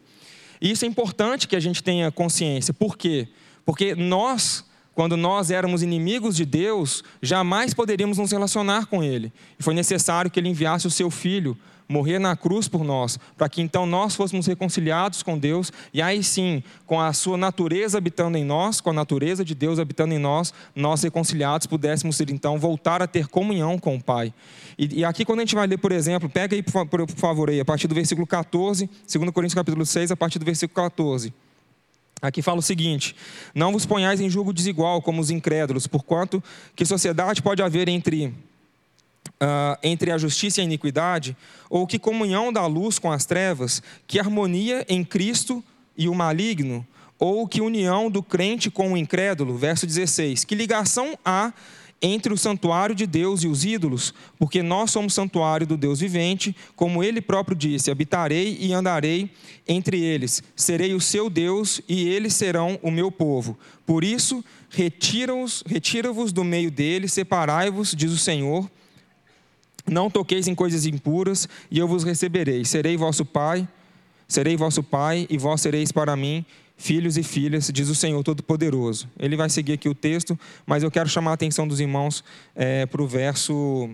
E 0.59 0.71
isso 0.71 0.83
é 0.83 0.87
importante 0.87 1.47
que 1.47 1.55
a 1.55 1.59
gente 1.59 1.83
tenha 1.83 2.11
consciência, 2.11 2.73
por 2.73 2.97
quê? 2.97 3.27
Porque 3.63 3.93
nós, 3.93 4.65
quando 4.95 5.15
nós 5.15 5.51
éramos 5.51 5.83
inimigos 5.83 6.35
de 6.35 6.45
Deus, 6.45 7.03
jamais 7.21 7.75
poderíamos 7.75 8.17
nos 8.17 8.31
relacionar 8.31 8.87
com 8.87 9.03
Ele. 9.03 9.31
E 9.59 9.61
foi 9.61 9.75
necessário 9.75 10.31
que 10.31 10.39
Ele 10.39 10.49
enviasse 10.49 10.87
o 10.87 10.91
seu 10.91 11.11
Filho 11.11 11.55
morrer 11.89 12.19
na 12.19 12.35
cruz 12.35 12.67
por 12.67 12.83
nós, 12.83 13.17
para 13.35 13.49
que 13.49 13.61
então 13.61 13.87
nós 13.87 14.15
fôssemos 14.15 14.45
reconciliados 14.45 15.23
com 15.23 15.37
Deus, 15.37 15.73
e 15.91 16.03
aí 16.03 16.23
sim, 16.23 16.63
com 16.85 17.01
a 17.01 17.11
sua 17.11 17.35
natureza 17.35 17.97
habitando 17.97 18.37
em 18.37 18.45
nós, 18.45 18.79
com 18.79 18.91
a 18.91 18.93
natureza 18.93 19.43
de 19.43 19.55
Deus 19.55 19.79
habitando 19.79 20.13
em 20.13 20.19
nós, 20.19 20.53
nós 20.75 21.01
reconciliados 21.01 21.65
pudéssemos 21.65 22.19
então 22.21 22.59
voltar 22.59 23.01
a 23.01 23.07
ter 23.07 23.27
comunhão 23.27 23.79
com 23.79 23.95
o 23.95 24.03
Pai. 24.03 24.31
E, 24.77 24.99
e 24.99 25.05
aqui 25.05 25.25
quando 25.25 25.39
a 25.39 25.41
gente 25.41 25.55
vai 25.55 25.65
ler, 25.65 25.77
por 25.77 25.91
exemplo, 25.91 26.29
pega 26.29 26.55
aí 26.55 26.61
por, 26.61 26.85
por 26.85 27.09
favor 27.09 27.49
aí, 27.49 27.59
a 27.59 27.65
partir 27.65 27.87
do 27.87 27.95
versículo 27.95 28.27
14, 28.27 28.87
2 28.87 29.31
Coríntios 29.31 29.55
capítulo 29.55 29.85
6, 29.85 30.11
a 30.11 30.15
partir 30.15 30.37
do 30.37 30.45
versículo 30.45 30.75
14. 30.75 31.33
Aqui 32.21 32.41
fala 32.41 32.59
o 32.59 32.61
seguinte: 32.61 33.15
Não 33.55 33.71
vos 33.71 33.85
ponhais 33.85 34.19
em 34.19 34.29
julgo 34.29 34.53
desigual 34.53 35.01
como 35.01 35.21
os 35.21 35.31
incrédulos, 35.31 35.87
porquanto 35.87 36.43
que 36.75 36.85
sociedade 36.85 37.41
pode 37.41 37.63
haver 37.63 37.87
entre 37.87 38.33
Uh, 39.41 39.79
entre 39.81 40.11
a 40.11 40.17
justiça 40.17 40.59
e 40.59 40.61
a 40.61 40.65
iniquidade, 40.65 41.35
ou 41.69 41.87
que 41.87 41.97
comunhão 41.97 42.51
da 42.51 42.65
luz 42.65 42.99
com 42.99 43.09
as 43.09 43.25
trevas, 43.25 43.81
que 44.05 44.19
harmonia 44.19 44.85
em 44.89 45.01
Cristo 45.01 45.63
e 45.97 46.09
o 46.09 46.13
maligno, 46.13 46.85
ou 47.19 47.45
que 47.45 47.61
união 47.61 48.09
do 48.09 48.23
crente 48.23 48.71
com 48.71 48.93
o 48.93 48.97
incrédulo, 48.97 49.57
verso 49.57 49.85
16. 49.85 50.45
Que 50.45 50.55
ligação 50.55 51.17
há 51.23 51.53
entre 52.01 52.33
o 52.33 52.37
santuário 52.37 52.95
de 52.95 53.05
Deus 53.05 53.43
e 53.43 53.47
os 53.47 53.65
ídolos? 53.65 54.13
Porque 54.39 54.63
nós 54.63 54.91
somos 54.91 55.13
santuário 55.13 55.67
do 55.67 55.75
Deus 55.75 55.99
vivente, 55.99 56.55
como 56.75 57.03
ele 57.03 57.19
próprio 57.19 57.57
disse: 57.57 57.91
habitarei 57.91 58.57
e 58.61 58.71
andarei 58.71 59.29
entre 59.67 60.01
eles, 60.01 60.41
serei 60.55 60.93
o 60.93 61.01
seu 61.01 61.29
Deus 61.29 61.81
e 61.87 62.07
eles 62.07 62.33
serão 62.33 62.79
o 62.81 62.89
meu 62.89 63.11
povo. 63.11 63.59
Por 63.85 64.03
isso, 64.03 64.43
retira-vos 64.69 65.63
retira 65.67 66.13
do 66.13 66.43
meio 66.43 66.71
deles, 66.71 67.11
separai-vos, 67.11 67.93
diz 67.93 68.11
o 68.11 68.17
Senhor 68.17 68.69
não 69.89 70.09
toqueis 70.09 70.47
em 70.47 70.55
coisas 70.55 70.85
impuras, 70.85 71.47
e 71.69 71.79
eu 71.79 71.87
vos 71.87 72.03
receberei. 72.03 72.63
Serei 72.65 72.95
vosso 72.95 73.25
pai, 73.25 73.67
serei 74.27 74.55
vosso 74.55 74.83
pai, 74.83 75.27
e 75.29 75.37
vós 75.37 75.61
sereis 75.61 75.91
para 75.91 76.15
mim 76.15 76.45
filhos 76.79 77.17
e 77.17 77.23
filhas, 77.23 77.69
diz 77.73 77.89
o 77.89 77.93
Senhor 77.93 78.23
Todo-Poderoso. 78.23 79.07
Ele 79.19 79.35
vai 79.35 79.49
seguir 79.49 79.73
aqui 79.73 79.89
o 79.89 79.93
texto, 79.93 80.39
mas 80.65 80.81
eu 80.81 80.89
quero 80.89 81.09
chamar 81.09 81.31
a 81.31 81.33
atenção 81.33 81.67
dos 81.67 81.81
irmãos 81.81 82.23
é, 82.55 82.85
para 82.85 83.03
o 83.03 83.07
verso 83.07 83.89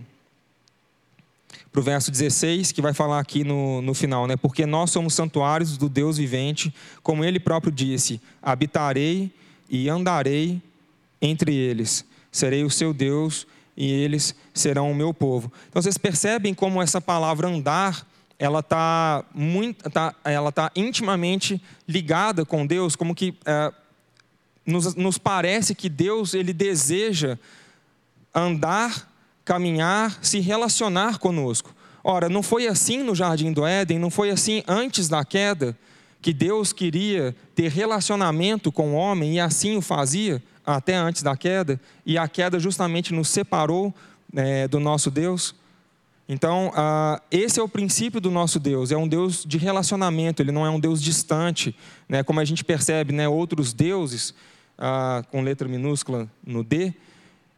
para 1.72 1.82
o 1.82 1.84
verso 1.84 2.10
16, 2.10 2.72
que 2.72 2.82
vai 2.82 2.94
falar 2.94 3.20
aqui 3.20 3.44
no, 3.44 3.82
no 3.82 3.94
final, 3.94 4.28
né? 4.28 4.38
Porque 4.38 4.66
nós 4.66 4.92
somos 4.92 5.14
santuários 5.14 5.78
do 5.78 5.90
Deus 5.90 6.18
vivente, 6.18 6.74
como 7.04 7.26
ele 7.26 7.38
próprio 7.38 7.70
disse: 7.70 8.22
habitarei 8.42 9.30
e 9.70 9.90
andarei 9.90 10.62
entre 11.22 11.54
eles, 11.54 12.06
serei 12.32 12.64
o 12.64 12.70
seu 12.70 12.94
Deus 12.94 13.46
e 13.76 13.92
eles 13.92 14.34
serão 14.56 14.92
o 14.92 14.96
meu 14.96 15.14
povo. 15.14 15.52
Então 15.70 15.82
vocês 15.82 15.98
percebem 15.98 16.54
como 16.54 16.82
essa 16.82 17.00
palavra 17.00 17.48
andar 17.48 18.06
ela 18.38 18.60
está 18.60 19.24
tá, 19.94 20.16
ela 20.24 20.52
tá 20.52 20.72
intimamente 20.76 21.62
ligada 21.88 22.46
com 22.46 22.66
Deus, 22.66 22.96
como 22.96 23.16
que 23.16 23.34
é, 23.46 23.72
nos, 24.66 24.96
nos 24.96 25.18
parece 25.18 25.74
que 25.74 25.88
Deus 25.88 26.34
ele 26.34 26.52
deseja 26.52 27.38
andar, 28.34 29.10
caminhar, 29.46 30.20
se 30.22 30.40
relacionar 30.40 31.18
conosco. 31.20 31.74
Ora, 32.04 32.28
não 32.28 32.44
foi 32.44 32.68
assim 32.68 33.02
no 33.04 33.16
jardim 33.16 33.52
do 33.52 33.66
Éden, 33.66 33.98
não 33.98 34.10
foi 34.10 34.30
assim 34.30 34.64
antes 34.68 35.08
da 35.08 35.24
queda 35.24 35.78
que 36.22 36.34
Deus 36.34 36.74
queria 36.74 37.36
ter 37.54 37.72
relacionamento 37.72 38.72
com 38.72 38.94
o 38.94 38.96
homem 38.96 39.36
e 39.36 39.40
assim 39.40 39.78
o 39.78 39.82
fazia 39.82 40.42
até 40.66 40.96
antes 40.96 41.22
da 41.22 41.38
queda, 41.38 41.80
e 42.04 42.18
a 42.18 42.28
queda 42.28 42.60
justamente 42.60 43.14
nos 43.14 43.30
separou 43.30 43.94
é, 44.36 44.68
do 44.68 44.80
nosso 44.80 45.10
Deus. 45.10 45.56
Então, 46.28 46.72
esse 47.30 47.60
é 47.60 47.64
o 47.64 47.70
princípio 47.70 48.20
do 48.20 48.32
nosso 48.32 48.60
Deus, 48.60 48.92
é 48.92 48.98
um 48.98 49.08
Deus 49.08 49.46
de 49.46 49.60
relacionamento, 49.60 50.42
ele 50.42 50.52
não 50.52 50.66
é 50.66 50.70
um 50.72 50.80
Deus 50.80 51.00
distante, 51.00 51.76
né? 52.10 52.24
como 52.24 52.40
a 52.40 52.46
gente 52.46 52.64
percebe, 52.64 53.14
né? 53.14 53.30
outros 53.30 53.74
deuses, 53.74 54.34
com 55.30 55.44
letra 55.44 55.68
minúscula 55.68 56.28
no 56.44 56.64
D, 56.64 56.96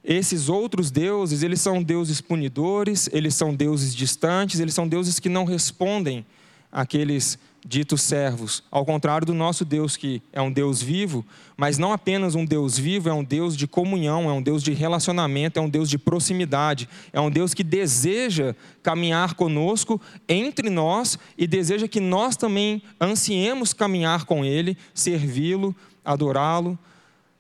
esses 0.04 0.48
outros 0.48 0.92
deuses, 0.92 1.44
eles 1.44 1.60
são 1.60 1.82
deuses 1.84 2.22
punidores, 2.22 3.10
eles 3.12 3.36
são 3.36 3.54
deuses 3.54 3.96
distantes, 3.96 4.60
eles 4.60 4.74
são 4.74 4.88
deuses 4.88 5.20
que 5.20 5.28
não 5.28 5.44
respondem 5.44 6.26
àqueles 6.72 7.38
ditos 7.68 8.02
servos, 8.02 8.64
ao 8.72 8.86
contrário 8.86 9.28
do 9.28 9.34
nosso 9.34 9.66
Deus, 9.66 9.98
que 9.98 10.22
é 10.32 10.42
um 10.42 10.52
Deus 10.52 10.82
vivo, 10.82 11.26
mas 11.58 11.78
não 11.78 11.92
apenas 11.92 12.34
um 12.34 12.46
Deus 12.46 12.78
vivo, 12.78 13.10
é 13.10 13.14
um 13.14 13.24
Deus 13.24 13.58
de 13.58 13.68
comunhão, 13.68 14.30
é 14.30 14.34
um 14.34 14.42
Deus 14.42 14.64
de 14.64 14.72
relacionamento, 14.74 15.60
é 15.60 15.62
um 15.62 15.70
Deus 15.70 15.90
de 15.90 15.98
proximidade, 15.98 16.88
é 17.12 17.20
um 17.20 17.30
Deus 17.30 17.54
que 17.54 17.64
deseja 17.64 18.56
caminhar 18.82 19.34
conosco 19.34 20.00
entre 20.30 20.70
nós 20.70 21.20
e 21.38 21.46
deseja 21.46 21.88
que 21.88 22.00
nós 22.00 22.38
também 22.38 22.82
ansiemos 23.02 23.74
caminhar 23.74 24.24
com 24.24 24.46
Ele, 24.46 24.78
servi-lo, 24.94 25.76
adorá-lo 26.06 26.80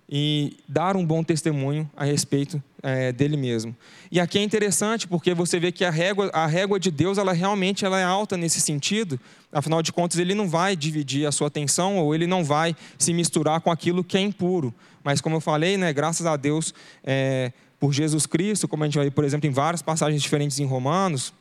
e 0.10 0.58
dar 0.68 0.96
um 0.96 1.06
bom 1.06 1.22
testemunho 1.24 1.90
a 1.96 2.06
respeito 2.06 2.62
é, 2.82 3.12
dele 3.12 3.36
mesmo. 3.36 3.76
E 4.10 4.20
aqui 4.20 4.40
é 4.40 4.44
interessante 4.44 5.08
porque 5.08 5.34
você 5.34 5.60
vê 5.60 5.72
que 5.72 5.84
a 5.84 5.90
régua, 5.90 6.30
a 6.34 6.48
régua 6.48 6.80
de 6.80 6.90
Deus, 6.90 7.18
ela 7.18 7.34
realmente 7.34 7.84
ela 7.84 8.00
é 8.00 8.04
alta 8.04 8.38
nesse 8.38 8.62
sentido. 8.62 9.20
Afinal 9.52 9.82
de 9.82 9.92
contas, 9.92 10.18
ele 10.18 10.34
não 10.34 10.48
vai 10.48 10.76
dividir 10.76 11.28
a 11.28 11.32
sua 11.32 11.48
atenção 11.48 11.98
ou 11.98 12.16
ele 12.16 12.26
não 12.26 12.44
vai 12.44 12.76
se 12.98 13.14
misturar 13.14 13.60
com 13.60 13.70
aquilo 13.70 14.04
que 14.04 14.18
é 14.18 14.22
impuro. 14.22 14.74
Mas 15.04 15.20
como 15.20 15.36
eu 15.36 15.42
falei, 15.42 15.78
né, 15.78 15.92
graças 15.92 16.26
a 16.26 16.38
Deus 16.38 16.74
é, 17.04 17.52
por 17.80 17.94
Jesus 17.94 18.26
Cristo, 18.26 18.68
como 18.68 18.84
a 18.84 18.88
gente 18.88 18.98
vai, 18.98 19.12
por 19.12 19.26
exemplo, 19.26 19.48
em 19.48 19.52
várias 19.52 19.82
passagens 19.82 20.22
diferentes 20.22 20.60
em 20.60 20.66
Romanos, 20.66 21.34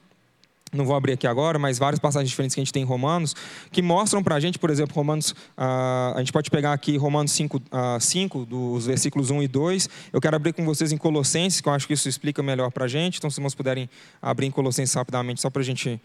não 0.77 0.85
vou 0.85 0.95
abrir 0.95 1.13
aqui 1.13 1.27
agora, 1.27 1.59
mas 1.59 1.79
várias 1.79 1.99
passagens 1.99 2.29
diferentes 2.29 2.55
que 2.55 2.61
a 2.61 2.65
gente 2.65 2.73
tem 2.73 2.83
em 2.83 2.87
Romanos, 2.87 3.35
que 3.73 3.83
mostram 3.83 4.23
para 4.23 4.35
a 4.37 4.41
gente, 4.41 4.59
por 4.59 4.71
exemplo, 4.71 4.95
Romanos, 4.95 5.31
uh, 5.31 6.15
a 6.15 6.19
gente 6.19 6.33
pode 6.33 6.51
pegar 6.51 6.73
aqui 6.73 6.97
Romanos 6.97 7.33
5, 7.33 7.57
uh, 7.57 8.01
5, 8.01 8.47
dos 8.47 8.87
versículos 8.87 9.31
1 9.31 9.43
e 9.43 9.49
2. 9.49 9.89
Eu 10.13 10.21
quero 10.21 10.37
abrir 10.37 10.53
com 10.53 10.65
vocês 10.65 10.93
em 10.93 10.97
Colossenses, 10.97 11.61
que 11.61 11.69
eu 11.69 11.73
acho 11.73 11.87
que 11.87 11.95
isso 11.95 12.09
explica 12.09 12.43
melhor 12.43 12.71
para 12.71 12.85
a 12.85 12.89
gente. 12.89 13.19
Então, 13.19 13.31
se 13.31 13.41
vocês 13.41 13.55
puderem 13.55 13.89
abrir 14.21 14.47
em 14.47 14.51
Colossenses 14.51 14.95
rapidamente, 14.95 15.41
só 15.41 15.51
para 15.51 15.63
a 15.63 15.65
gente 15.65 16.01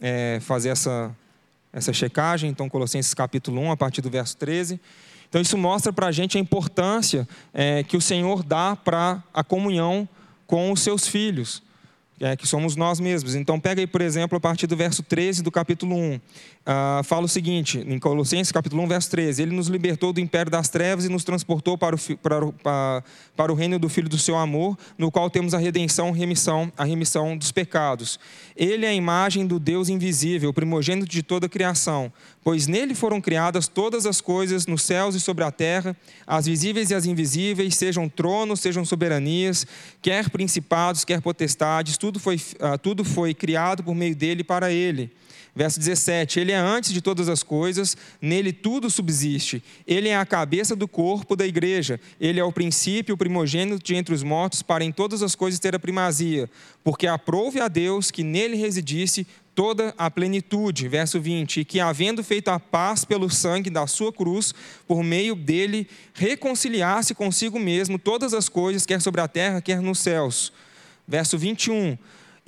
é, 0.00 0.38
fazer 0.40 0.70
essa, 0.70 1.14
essa 1.72 1.92
checagem. 1.92 2.50
Então, 2.50 2.68
Colossenses 2.68 3.14
capítulo 3.14 3.60
1, 3.60 3.72
a 3.72 3.76
partir 3.76 4.00
do 4.00 4.10
verso 4.10 4.36
13. 4.36 4.80
Então, 5.28 5.40
isso 5.40 5.58
mostra 5.58 5.92
para 5.92 6.06
a 6.06 6.12
gente 6.12 6.38
a 6.38 6.40
importância 6.40 7.28
é, 7.52 7.82
que 7.82 7.96
o 7.96 8.00
Senhor 8.00 8.42
dá 8.42 8.74
para 8.74 9.22
a 9.32 9.44
comunhão 9.44 10.08
com 10.46 10.72
os 10.72 10.80
seus 10.80 11.06
filhos 11.06 11.62
é, 12.20 12.36
que 12.36 12.46
somos 12.46 12.76
nós 12.76 13.00
mesmos. 13.00 13.34
Então, 13.34 13.58
pega 13.60 13.80
aí, 13.80 13.86
por 13.86 14.00
exemplo, 14.00 14.36
a 14.36 14.40
partir 14.40 14.66
do 14.66 14.76
verso 14.76 15.02
13 15.02 15.42
do 15.42 15.50
capítulo 15.50 15.96
1. 15.96 16.20
Ah, 16.70 17.00
fala 17.02 17.24
o 17.24 17.28
seguinte, 17.28 17.78
em 17.78 17.98
Colossenses 17.98 18.52
capítulo 18.52 18.82
1, 18.82 18.88
verso 18.88 19.10
13: 19.10 19.40
Ele 19.40 19.56
nos 19.56 19.68
libertou 19.68 20.12
do 20.12 20.20
império 20.20 20.52
das 20.52 20.68
trevas 20.68 21.06
e 21.06 21.08
nos 21.08 21.24
transportou 21.24 21.78
para 21.78 21.96
o, 21.96 21.98
para, 22.18 22.46
para, 22.62 23.04
para 23.34 23.52
o 23.52 23.54
reino 23.54 23.78
do 23.78 23.88
Filho 23.88 24.08
do 24.08 24.18
seu 24.18 24.36
amor, 24.36 24.76
no 24.98 25.10
qual 25.10 25.30
temos 25.30 25.54
a 25.54 25.58
redenção, 25.58 26.10
remissão, 26.10 26.70
a 26.76 26.84
remissão 26.84 27.38
dos 27.38 27.52
pecados. 27.52 28.20
Ele 28.54 28.84
é 28.84 28.90
a 28.90 28.94
imagem 28.94 29.46
do 29.46 29.58
Deus 29.58 29.88
invisível, 29.88 30.52
primogênito 30.52 31.08
de 31.08 31.22
toda 31.22 31.46
a 31.46 31.48
criação, 31.48 32.12
pois 32.44 32.66
nele 32.66 32.94
foram 32.94 33.20
criadas 33.20 33.68
todas 33.68 34.04
as 34.04 34.20
coisas 34.20 34.66
nos 34.66 34.82
céus 34.82 35.14
e 35.14 35.20
sobre 35.20 35.44
a 35.44 35.50
terra, 35.50 35.96
as 36.26 36.46
visíveis 36.46 36.90
e 36.90 36.94
as 36.94 37.06
invisíveis, 37.06 37.76
sejam 37.76 38.08
tronos, 38.08 38.60
sejam 38.60 38.84
soberanias, 38.84 39.66
quer 40.02 40.28
principados, 40.28 41.04
quer 41.04 41.20
potestades, 41.20 41.96
tudo 41.96 42.07
foi, 42.16 42.40
ah, 42.60 42.78
tudo 42.78 43.04
foi 43.04 43.34
criado 43.34 43.82
por 43.82 43.92
meio 43.92 44.14
dele 44.14 44.42
e 44.42 44.44
para 44.44 44.70
ele. 44.70 45.10
Verso 45.58 45.80
17: 45.80 46.38
Ele 46.38 46.52
é 46.52 46.56
antes 46.56 46.92
de 46.92 47.02
todas 47.02 47.28
as 47.28 47.42
coisas, 47.42 47.96
nele 48.22 48.52
tudo 48.52 48.88
subsiste. 48.88 49.60
Ele 49.84 50.08
é 50.08 50.16
a 50.16 50.24
cabeça 50.24 50.76
do 50.76 50.86
corpo 50.86 51.34
da 51.34 51.44
igreja. 51.44 51.98
Ele 52.20 52.38
é 52.38 52.44
o 52.44 52.52
princípio, 52.52 53.16
o 53.16 53.18
primogênito 53.18 53.82
de 53.82 53.96
entre 53.96 54.14
os 54.14 54.22
mortos, 54.22 54.62
para 54.62 54.84
em 54.84 54.92
todas 54.92 55.20
as 55.20 55.34
coisas 55.34 55.58
ter 55.58 55.74
a 55.74 55.78
primazia. 55.80 56.48
Porque 56.84 57.08
aprove 57.08 57.60
a 57.60 57.66
Deus 57.66 58.12
que 58.12 58.22
nele 58.22 58.56
residisse 58.56 59.26
toda 59.52 59.92
a 59.98 60.08
plenitude. 60.08 60.86
Verso 60.86 61.20
20: 61.20 61.62
E 61.62 61.64
que, 61.64 61.80
havendo 61.80 62.22
feito 62.22 62.46
a 62.50 62.60
paz 62.60 63.04
pelo 63.04 63.28
sangue 63.28 63.68
da 63.68 63.88
sua 63.88 64.12
cruz, 64.12 64.54
por 64.86 65.02
meio 65.02 65.34
dele 65.34 65.88
reconciliasse 66.14 67.16
consigo 67.16 67.58
mesmo 67.58 67.98
todas 67.98 68.32
as 68.32 68.48
coisas, 68.48 68.86
quer 68.86 69.00
sobre 69.00 69.20
a 69.20 69.26
terra, 69.26 69.60
quer 69.60 69.80
nos 69.80 69.98
céus. 69.98 70.52
Verso 71.08 71.38
21 71.38 71.98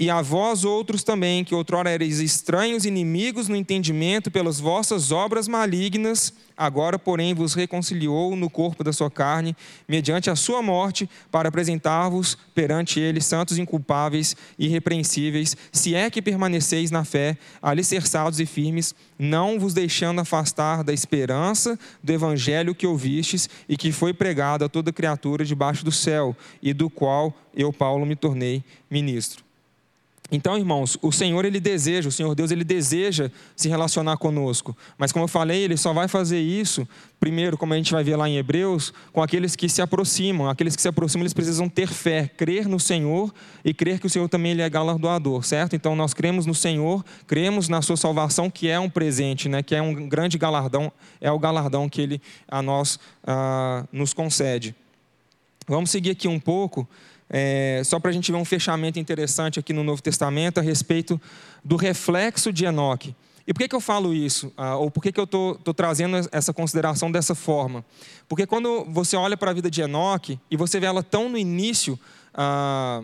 e 0.01 0.09
a 0.09 0.23
vós 0.23 0.65
outros 0.65 1.05
também, 1.05 1.45
que 1.45 1.55
outrora 1.55 1.91
erais 1.91 2.21
estranhos, 2.21 2.87
inimigos 2.87 3.49
no 3.49 3.55
entendimento 3.55 4.31
pelas 4.31 4.59
vossas 4.59 5.13
obras 5.13 5.47
malignas, 5.47 6.33
agora, 6.57 6.99
porém, 6.99 7.35
vos 7.35 7.53
reconciliou 7.53 8.35
no 8.35 8.49
corpo 8.49 8.83
da 8.83 8.95
sua 8.95 9.11
carne, 9.11 9.55
mediante 9.87 10.31
a 10.31 10.37
sua 10.37 10.63
morte, 10.63 11.07
para 11.31 11.51
apresentar-vos 11.51 12.35
perante 12.55 12.99
ele 12.99 13.21
santos, 13.21 13.59
inculpáveis 13.59 14.35
e 14.59 14.69
irrepreensíveis, 14.69 15.55
se 15.71 15.95
é 15.95 16.09
que 16.09 16.23
permaneceis 16.23 16.91
na 16.91 17.05
fé, 17.05 17.37
alicerçados 17.61 18.41
e 18.41 18.47
firmes, 18.47 18.95
não 19.19 19.61
vos 19.61 19.75
deixando 19.75 20.23
afastar 20.23 20.83
da 20.83 20.95
esperança 20.95 21.79
do 22.03 22.11
evangelho 22.11 22.75
que 22.75 22.87
ouvistes 22.87 23.51
e 23.69 23.77
que 23.77 23.93
foi 23.93 24.15
pregado 24.15 24.65
a 24.65 24.69
toda 24.69 24.95
criatura 24.95 25.45
debaixo 25.45 25.85
do 25.85 25.93
céu, 25.93 26.35
e 26.63 26.73
do 26.73 26.89
qual 26.89 27.37
eu, 27.55 27.71
Paulo, 27.71 28.07
me 28.07 28.17
tornei 28.17 28.65
ministro. 28.91 29.50
Então, 30.33 30.57
irmãos, 30.57 30.97
o 31.03 31.11
Senhor 31.11 31.45
ele 31.45 31.59
deseja, 31.59 32.09
o 32.09 32.12
Senhor 32.12 32.35
Deus 32.35 32.51
ele 32.51 32.62
deseja 32.62 33.31
se 33.57 33.69
relacionar 33.69 34.16
conosco. 34.16 34.77
Mas 34.97 35.11
como 35.11 35.25
eu 35.25 35.29
falei, 35.29 35.62
ele 35.62 35.77
só 35.77 35.93
vai 35.93 36.07
fazer 36.07 36.40
isso, 36.40 36.87
primeiro, 37.19 37.59
como 37.59 37.75
a 37.75 37.77
gente 37.77 37.93
vai 37.93 38.05
ver 38.05 38.16
lá 38.16 38.29
em 38.29 38.37
Hebreus, 38.37 38.93
com 39.12 39.23
aqueles 39.23 39.57
que 39.57 39.69
se 39.69 39.83
aproximam. 39.83 40.49
Aqueles 40.49 40.77
que 40.77 40.83
se 40.83 40.88
aproximam, 40.88 41.23
eles 41.23 41.35
precisam 41.35 41.69
ter 41.69 41.88
fé, 41.88 42.29
crer 42.29 42.69
no 42.69 42.79
Senhor 42.79 43.33
e 43.64 43.75
crer 43.75 43.99
que 43.99 44.07
o 44.07 44.11
Senhor 44.11 44.29
também 44.29 44.53
ele 44.53 44.62
é 44.62 44.71
galardoador, 44.71 45.43
certo? 45.43 45.75
Então 45.75 45.97
nós 45.97 46.14
cremos 46.14 46.47
no 46.47 46.55
Senhor, 46.55 47.05
cremos 47.27 47.69
na 47.69 47.83
sua 47.83 47.97
salvação, 47.97 48.49
que 48.49 48.69
é 48.69 48.79
um 48.79 48.88
presente, 48.88 49.49
né? 49.49 49.62
Que 49.62 49.75
é 49.75 49.83
um 49.83 50.09
grande 50.09 50.38
galardão, 50.38 50.93
é 51.21 51.31
o 51.31 51.38
galardão 51.38 51.88
que 51.88 52.01
ele 52.01 52.23
a 52.47 52.62
nós 52.62 53.01
ah, 53.27 53.85
nos 53.93 54.14
concede. 54.14 54.75
Vamos 55.66 55.90
seguir 55.90 56.11
aqui 56.11 56.27
um 56.27 56.40
pouco. 56.40 56.88
É, 57.33 57.81
só 57.85 58.01
para 58.01 58.11
a 58.11 58.12
gente 58.12 58.33
ver 58.33 58.38
um 58.38 58.45
fechamento 58.45 58.99
interessante 58.99 59.61
aqui 59.61 59.73
no 59.73 59.85
Novo 59.85 60.03
Testamento 60.03 60.59
a 60.59 60.62
respeito 60.62 61.21
do 61.64 61.77
reflexo 61.77 62.53
de 62.53 62.64
Enoque. 62.64 63.14
E 63.47 63.53
por 63.53 63.61
que, 63.61 63.69
que 63.69 63.75
eu 63.75 63.81
falo 63.81 64.12
isso? 64.12 64.53
Ah, 64.57 64.77
ou 64.77 64.90
por 64.90 65.03
que, 65.03 65.12
que 65.12 65.19
eu 65.19 65.25
estou 65.25 65.75
trazendo 65.75 66.16
essa 66.31 66.53
consideração 66.53 67.11
dessa 67.11 67.35
forma? 67.35 67.85
Porque 68.29 68.47
quando 68.47 68.85
você 68.85 69.16
olha 69.16 69.37
para 69.37 69.51
a 69.51 69.55
vida 69.55 69.71
de 69.71 69.81
Enoque 69.81 70.38
e 70.51 70.57
você 70.57 70.79
vê 70.79 70.87
ela 70.87 71.03
tão 71.03 71.29
no 71.29 71.38
início. 71.38 71.99
Ah, 72.35 73.03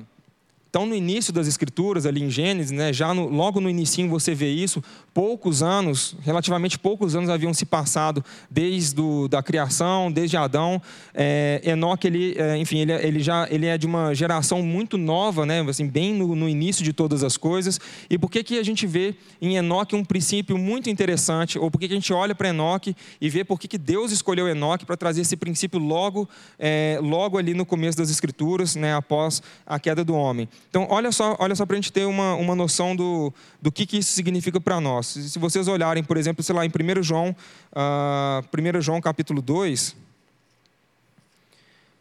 então, 0.69 0.85
no 0.85 0.95
início 0.95 1.33
das 1.33 1.47
escrituras, 1.47 2.05
ali 2.05 2.23
em 2.23 2.29
Gênesis, 2.29 2.71
né, 2.71 2.93
já 2.93 3.15
no, 3.15 3.29
logo 3.29 3.63
no 3.63 3.71
início 3.71 4.07
você 4.11 4.35
vê 4.35 4.51
isso, 4.51 4.85
poucos 5.17 5.63
anos, 5.63 6.15
relativamente 6.21 6.79
poucos 6.79 7.17
anos 7.17 7.31
haviam 7.31 7.55
se 7.55 7.65
passado 7.65 8.23
desde 8.51 8.95
do, 8.95 9.27
da 9.27 9.43
criação, 9.43 10.13
desde 10.13 10.37
Adão. 10.37 10.79
É, 11.15 11.59
Enoque, 11.65 12.07
ele, 12.07 12.35
é, 12.37 12.59
enfim, 12.59 12.81
ele, 12.81 12.93
ele, 12.93 13.21
já 13.21 13.49
ele 13.51 13.65
é 13.65 13.79
de 13.79 13.87
uma 13.87 14.13
geração 14.13 14.61
muito 14.61 14.99
nova, 14.99 15.47
né, 15.47 15.63
assim, 15.63 15.87
bem 15.87 16.13
no, 16.13 16.37
no, 16.37 16.47
início 16.47 16.85
de 16.85 16.93
todas 16.93 17.25
as 17.25 17.39
coisas. 17.39 17.81
E 18.11 18.19
por 18.19 18.31
que, 18.31 18.45
que 18.45 18.59
a 18.59 18.63
gente 18.63 18.87
vê 18.87 19.15
em 19.41 19.57
Enoque 19.57 19.97
um 19.97 20.05
princípio 20.05 20.59
muito 20.59 20.91
interessante, 20.91 21.59
ou 21.59 21.71
por 21.71 21.79
que, 21.79 21.89
que 21.89 21.95
a 21.95 21.97
gente 21.97 22.13
olha 22.13 22.35
para 22.35 22.51
Enoque 22.51 22.95
e 23.19 23.31
vê 23.31 23.43
por 23.43 23.59
que, 23.59 23.67
que 23.67 23.79
Deus 23.79 24.13
escolheu 24.13 24.47
Enoque 24.47 24.85
para 24.85 24.99
trazer 24.99 25.23
esse 25.23 25.35
princípio 25.35 25.81
logo, 25.81 26.29
é, 26.59 26.99
logo 27.01 27.39
ali 27.39 27.55
no 27.55 27.65
começo 27.65 27.97
das 27.97 28.11
escrituras, 28.11 28.77
né, 28.77 28.95
após 28.95 29.43
a 29.67 29.81
queda 29.81 30.05
do 30.05 30.15
homem. 30.15 30.47
Então, 30.69 30.87
olha 30.91 31.11
só, 31.11 31.35
olha 31.39 31.55
só 31.55 31.65
para 31.65 31.73
a 31.73 31.81
gente 31.81 31.91
ter 31.91 32.05
uma, 32.05 32.35
uma 32.35 32.55
noção 32.55 32.95
do, 32.95 33.33
do 33.63 33.73
que, 33.73 33.87
que 33.87 33.97
isso 33.97 34.13
significa 34.13 34.61
para 34.61 34.79
nós. 34.79 35.06
Se 35.07 35.39
vocês 35.39 35.69
olharem, 35.69 36.03
por 36.03 36.17
exemplo, 36.17 36.43
sei 36.43 36.55
lá, 36.55 36.65
em 36.67 36.69
1 36.69 37.03
João, 37.03 37.31
uh, 37.31 37.35
ah, 37.75 38.43
1 38.77 38.81
João 38.81 39.01
capítulo 39.01 39.41
2, 39.41 39.97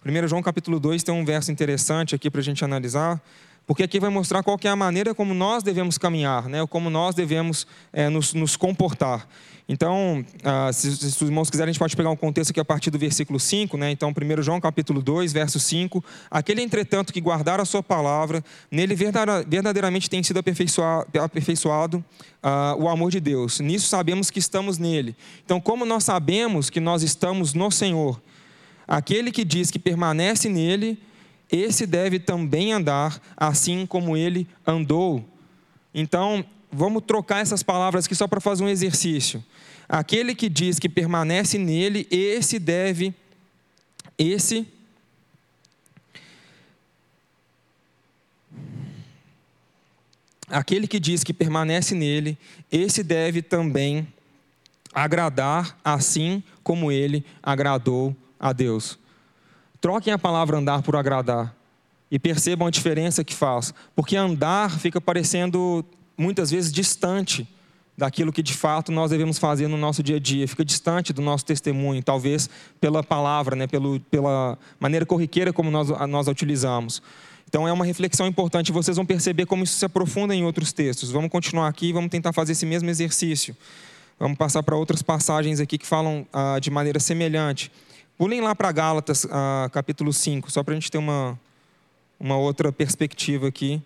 1 0.05 0.27
João 0.27 0.43
capítulo 0.43 0.79
2 0.79 1.03
tem 1.03 1.13
um 1.13 1.25
verso 1.25 1.51
interessante 1.51 2.13
aqui 2.13 2.29
para 2.29 2.41
a 2.41 2.43
gente 2.43 2.63
analisar, 2.63 3.21
porque 3.65 3.83
aqui 3.83 3.99
vai 3.99 4.09
mostrar 4.09 4.43
qual 4.43 4.57
é 4.63 4.67
a 4.67 4.75
maneira 4.75 5.13
como 5.15 5.33
nós 5.33 5.63
devemos 5.63 5.97
caminhar, 5.97 6.47
né, 6.47 6.65
como 6.67 6.89
nós 6.89 7.15
devemos 7.15 7.65
é, 7.91 8.09
nos, 8.09 8.33
nos 8.33 8.55
comportar. 8.55 9.27
Então, 9.67 10.23
ah, 10.43 10.71
se, 10.71 10.95
se, 10.95 11.07
os 11.07 11.21
irmãos 11.21 11.49
quiserem, 11.49 11.71
a 11.71 11.73
gente 11.73 11.79
pode 11.79 11.95
pegar 11.95 12.11
um 12.11 12.15
contexto 12.15 12.51
aqui 12.51 12.59
a 12.59 12.65
partir 12.65 12.91
do 12.91 12.99
versículo 12.99 13.39
5, 13.39 13.75
né? 13.77 13.89
Então, 13.89 14.11
1 14.11 14.41
João 14.43 14.61
capítulo 14.61 15.01
2, 15.01 15.33
verso 15.33 15.59
5. 15.59 16.03
Aquele, 16.29 16.61
entretanto, 16.61 17.11
que 17.11 17.19
guardar 17.19 17.59
a 17.59 17.65
sua 17.65 17.81
palavra, 17.81 18.43
nele 18.69 18.95
verdadeiramente 18.95 20.07
tem 20.07 20.21
sido 20.21 20.37
aperfeiçoado, 20.37 21.07
aperfeiçoado 21.19 21.97
uh, 22.43 22.79
o 22.79 22.87
amor 22.87 23.09
de 23.09 23.19
Deus. 23.19 23.59
Nisso 23.59 23.87
sabemos 23.87 24.29
que 24.29 24.37
estamos 24.37 24.77
nele. 24.77 25.15
Então, 25.43 25.59
como 25.59 25.83
nós 25.83 26.03
sabemos 26.03 26.69
que 26.69 26.79
nós 26.79 27.01
estamos 27.01 27.55
no 27.55 27.71
Senhor, 27.71 28.21
aquele 28.87 29.31
que 29.31 29.43
diz 29.43 29.71
que 29.71 29.79
permanece 29.79 30.47
nele, 30.47 30.99
esse 31.51 31.85
deve 31.85 32.19
também 32.19 32.73
andar 32.73 33.21
assim 33.37 33.85
como 33.85 34.17
ele 34.17 34.47
andou. 34.65 35.23
Então, 35.93 36.43
vamos 36.71 37.03
trocar 37.05 37.41
essas 37.41 37.63
palavras 37.63 38.05
aqui 38.05 38.15
só 38.15 38.27
para 38.27 38.41
fazer 38.41 38.63
um 38.63 38.69
exercício. 38.69 39.43
Aquele 39.87 40.33
que 40.33 40.49
diz 40.49 40.79
que 40.79 40.89
permanece 40.89 41.57
nele, 41.57 42.07
esse 42.09 42.57
deve, 42.57 43.13
esse. 44.17 44.67
Aquele 50.47 50.87
que 50.87 50.99
diz 50.99 51.23
que 51.23 51.33
permanece 51.33 51.95
nele, 51.95 52.37
esse 52.71 53.03
deve 53.03 53.41
também 53.41 54.07
agradar 54.93 55.77
assim 55.83 56.41
como 56.63 56.91
ele 56.91 57.25
agradou 57.43 58.15
a 58.39 58.53
Deus. 58.53 58.97
Troquem 59.85 60.11
a 60.11 60.17
palavra 60.17 60.57
andar 60.57 60.81
por 60.81 60.95
agradar 60.95 61.55
e 62.09 62.17
percebam 62.17 62.67
a 62.67 62.71
diferença 62.71 63.23
que 63.23 63.35
faz, 63.35 63.71
porque 63.95 64.15
andar 64.15 64.79
fica 64.79 64.99
parecendo 64.99 65.85
muitas 66.17 66.49
vezes 66.49 66.71
distante 66.71 67.47
daquilo 67.95 68.33
que 68.33 68.41
de 68.41 68.55
fato 68.55 68.91
nós 68.91 69.11
devemos 69.11 69.37
fazer 69.37 69.67
no 69.67 69.77
nosso 69.77 70.01
dia 70.01 70.15
a 70.15 70.19
dia, 70.19 70.47
fica 70.47 70.65
distante 70.65 71.13
do 71.13 71.21
nosso 71.21 71.45
testemunho, 71.45 72.01
talvez 72.01 72.49
pela 72.81 73.03
palavra, 73.03 73.55
né, 73.55 73.67
pelo, 73.67 73.99
pela 73.99 74.57
maneira 74.79 75.05
corriqueira 75.05 75.53
como 75.53 75.69
nós, 75.69 75.89
nós 76.09 76.27
a 76.27 76.31
utilizamos. 76.31 76.99
Então 77.47 77.67
é 77.67 77.71
uma 77.71 77.85
reflexão 77.85 78.25
importante, 78.25 78.71
vocês 78.71 78.97
vão 78.97 79.05
perceber 79.05 79.45
como 79.45 79.63
isso 79.63 79.77
se 79.77 79.85
aprofunda 79.85 80.33
em 80.33 80.43
outros 80.43 80.73
textos. 80.73 81.11
Vamos 81.11 81.29
continuar 81.29 81.67
aqui 81.67 81.89
e 81.89 81.93
vamos 81.93 82.09
tentar 82.09 82.33
fazer 82.33 82.53
esse 82.53 82.65
mesmo 82.65 82.89
exercício. 82.89 83.55
Vamos 84.19 84.35
passar 84.35 84.63
para 84.63 84.75
outras 84.75 85.03
passagens 85.03 85.59
aqui 85.59 85.77
que 85.77 85.85
falam 85.85 86.25
ah, 86.33 86.57
de 86.59 86.71
maneira 86.71 86.99
semelhante. 86.99 87.71
Pulem 88.17 88.39
lá 88.39 88.55
para 88.55 88.71
Gálatas, 88.71 89.27
ah, 89.29 89.69
capítulo 89.73 90.13
5, 90.13 90.49
só 90.49 90.63
para 90.63 90.73
a 90.73 90.75
gente 90.75 90.89
ter 90.89 90.97
uma, 90.97 91.37
uma 92.17 92.37
outra 92.37 92.71
perspectiva 92.71 93.49
aqui, 93.49 93.81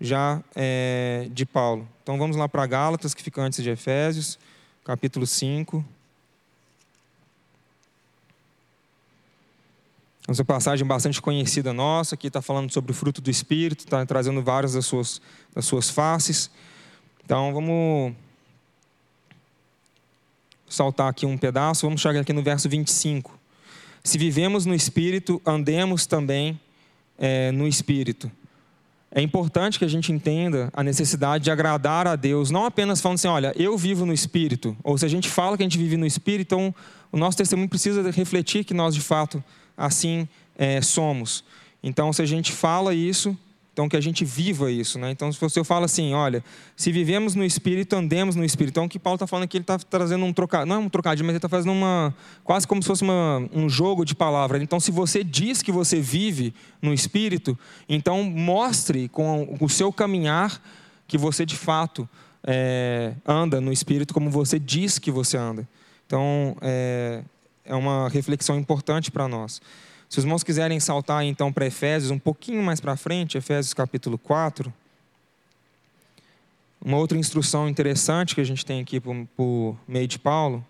já 0.00 0.40
é, 0.54 1.26
de 1.32 1.44
Paulo. 1.44 1.88
Então 2.00 2.16
vamos 2.16 2.36
lá 2.36 2.48
para 2.48 2.64
Gálatas, 2.64 3.12
que 3.12 3.20
fica 3.24 3.42
antes 3.42 3.60
de 3.60 3.70
Efésios, 3.70 4.38
capítulo 4.84 5.26
5. 5.26 5.84
Essa 10.28 10.44
passagem 10.44 10.86
bastante 10.86 11.20
conhecida 11.20 11.72
nossa, 11.72 12.14
aqui 12.14 12.28
está 12.28 12.40
falando 12.40 12.70
sobre 12.72 12.92
o 12.92 12.94
fruto 12.94 13.20
do 13.20 13.30
Espírito, 13.30 13.80
está 13.80 14.06
trazendo 14.06 14.40
várias 14.42 14.74
das 14.74 14.86
suas, 14.86 15.20
das 15.52 15.64
suas 15.64 15.90
faces. 15.90 16.48
Então 17.24 17.52
vamos 17.52 18.14
saltar 20.68 21.08
aqui 21.08 21.26
um 21.26 21.36
pedaço, 21.36 21.84
vamos 21.84 22.00
chegar 22.00 22.20
aqui 22.20 22.32
no 22.32 22.44
verso 22.44 22.68
25. 22.68 23.41
Se 24.04 24.18
vivemos 24.18 24.66
no 24.66 24.74
Espírito, 24.74 25.40
andemos 25.46 26.06
também 26.06 26.60
é, 27.18 27.52
no 27.52 27.68
Espírito. 27.68 28.30
É 29.14 29.20
importante 29.20 29.78
que 29.78 29.84
a 29.84 29.88
gente 29.88 30.10
entenda 30.10 30.70
a 30.72 30.82
necessidade 30.82 31.44
de 31.44 31.50
agradar 31.50 32.06
a 32.06 32.16
Deus, 32.16 32.50
não 32.50 32.64
apenas 32.64 33.00
falando 33.00 33.16
assim, 33.16 33.28
olha, 33.28 33.52
eu 33.56 33.76
vivo 33.76 34.06
no 34.06 34.12
Espírito, 34.12 34.76
ou 34.82 34.96
se 34.96 35.04
a 35.04 35.08
gente 35.08 35.28
fala 35.28 35.56
que 35.56 35.62
a 35.62 35.66
gente 35.66 35.76
vive 35.76 35.96
no 35.98 36.06
Espírito, 36.06 36.54
então 36.54 36.74
o 37.12 37.16
nosso 37.18 37.36
testemunho 37.36 37.68
precisa 37.68 38.10
refletir 38.10 38.64
que 38.64 38.72
nós 38.72 38.94
de 38.94 39.02
fato 39.02 39.44
assim 39.76 40.26
é, 40.56 40.80
somos. 40.80 41.44
Então, 41.82 42.12
se 42.12 42.22
a 42.22 42.26
gente 42.26 42.52
fala 42.52 42.94
isso, 42.94 43.36
então 43.72 43.88
que 43.88 43.96
a 43.96 44.00
gente 44.00 44.24
viva 44.24 44.70
isso. 44.70 44.98
Né? 44.98 45.10
Então, 45.10 45.32
se 45.32 45.40
você 45.40 45.64
fala 45.64 45.86
assim, 45.86 46.12
olha, 46.12 46.44
se 46.76 46.92
vivemos 46.92 47.34
no 47.34 47.44
Espírito, 47.44 47.96
andemos 47.96 48.36
no 48.36 48.44
Espírito. 48.44 48.74
Então, 48.74 48.84
o 48.84 48.88
que 48.88 48.98
Paulo 48.98 49.16
está 49.16 49.26
falando 49.26 49.44
aqui, 49.44 49.56
ele 49.56 49.62
está 49.62 49.78
trazendo 49.78 50.24
um 50.24 50.32
trocadilho, 50.32 50.68
não 50.68 50.76
é 50.76 50.78
um 50.78 50.88
trocadilho, 50.88 51.24
mas 51.24 51.32
ele 51.32 51.38
está 51.38 51.48
fazendo 51.48 51.72
uma, 51.72 52.14
quase 52.44 52.66
como 52.66 52.82
se 52.82 52.86
fosse 52.86 53.02
uma, 53.02 53.48
um 53.52 53.68
jogo 53.68 54.04
de 54.04 54.14
palavras. 54.14 54.60
Então, 54.60 54.78
se 54.78 54.90
você 54.90 55.24
diz 55.24 55.62
que 55.62 55.72
você 55.72 56.00
vive 56.00 56.54
no 56.82 56.92
Espírito, 56.92 57.58
então 57.88 58.22
mostre 58.22 59.08
com 59.08 59.56
o 59.58 59.68
seu 59.68 59.90
caminhar 59.90 60.60
que 61.08 61.16
você 61.16 61.46
de 61.46 61.56
fato 61.56 62.08
é, 62.44 63.14
anda 63.26 63.60
no 63.60 63.72
Espírito 63.72 64.12
como 64.12 64.30
você 64.30 64.58
diz 64.58 64.98
que 64.98 65.10
você 65.10 65.38
anda. 65.38 65.66
Então, 66.06 66.56
é, 66.60 67.22
é 67.64 67.74
uma 67.74 68.08
reflexão 68.10 68.58
importante 68.58 69.10
para 69.10 69.26
nós. 69.26 69.62
Se 70.12 70.18
os 70.18 70.26
irmãos 70.26 70.44
quiserem 70.44 70.78
saltar 70.78 71.24
então 71.24 71.50
para 71.50 71.64
Efésios, 71.64 72.10
um 72.10 72.18
pouquinho 72.18 72.62
mais 72.62 72.80
para 72.80 72.94
frente, 72.98 73.38
Efésios 73.38 73.72
capítulo 73.72 74.18
4. 74.18 74.70
Uma 76.84 76.98
outra 76.98 77.16
instrução 77.16 77.66
interessante 77.66 78.34
que 78.34 78.42
a 78.42 78.44
gente 78.44 78.62
tem 78.66 78.82
aqui 78.82 79.00
por, 79.00 79.26
por 79.34 79.74
meio 79.88 80.06
de 80.06 80.18
Paulo, 80.18 80.62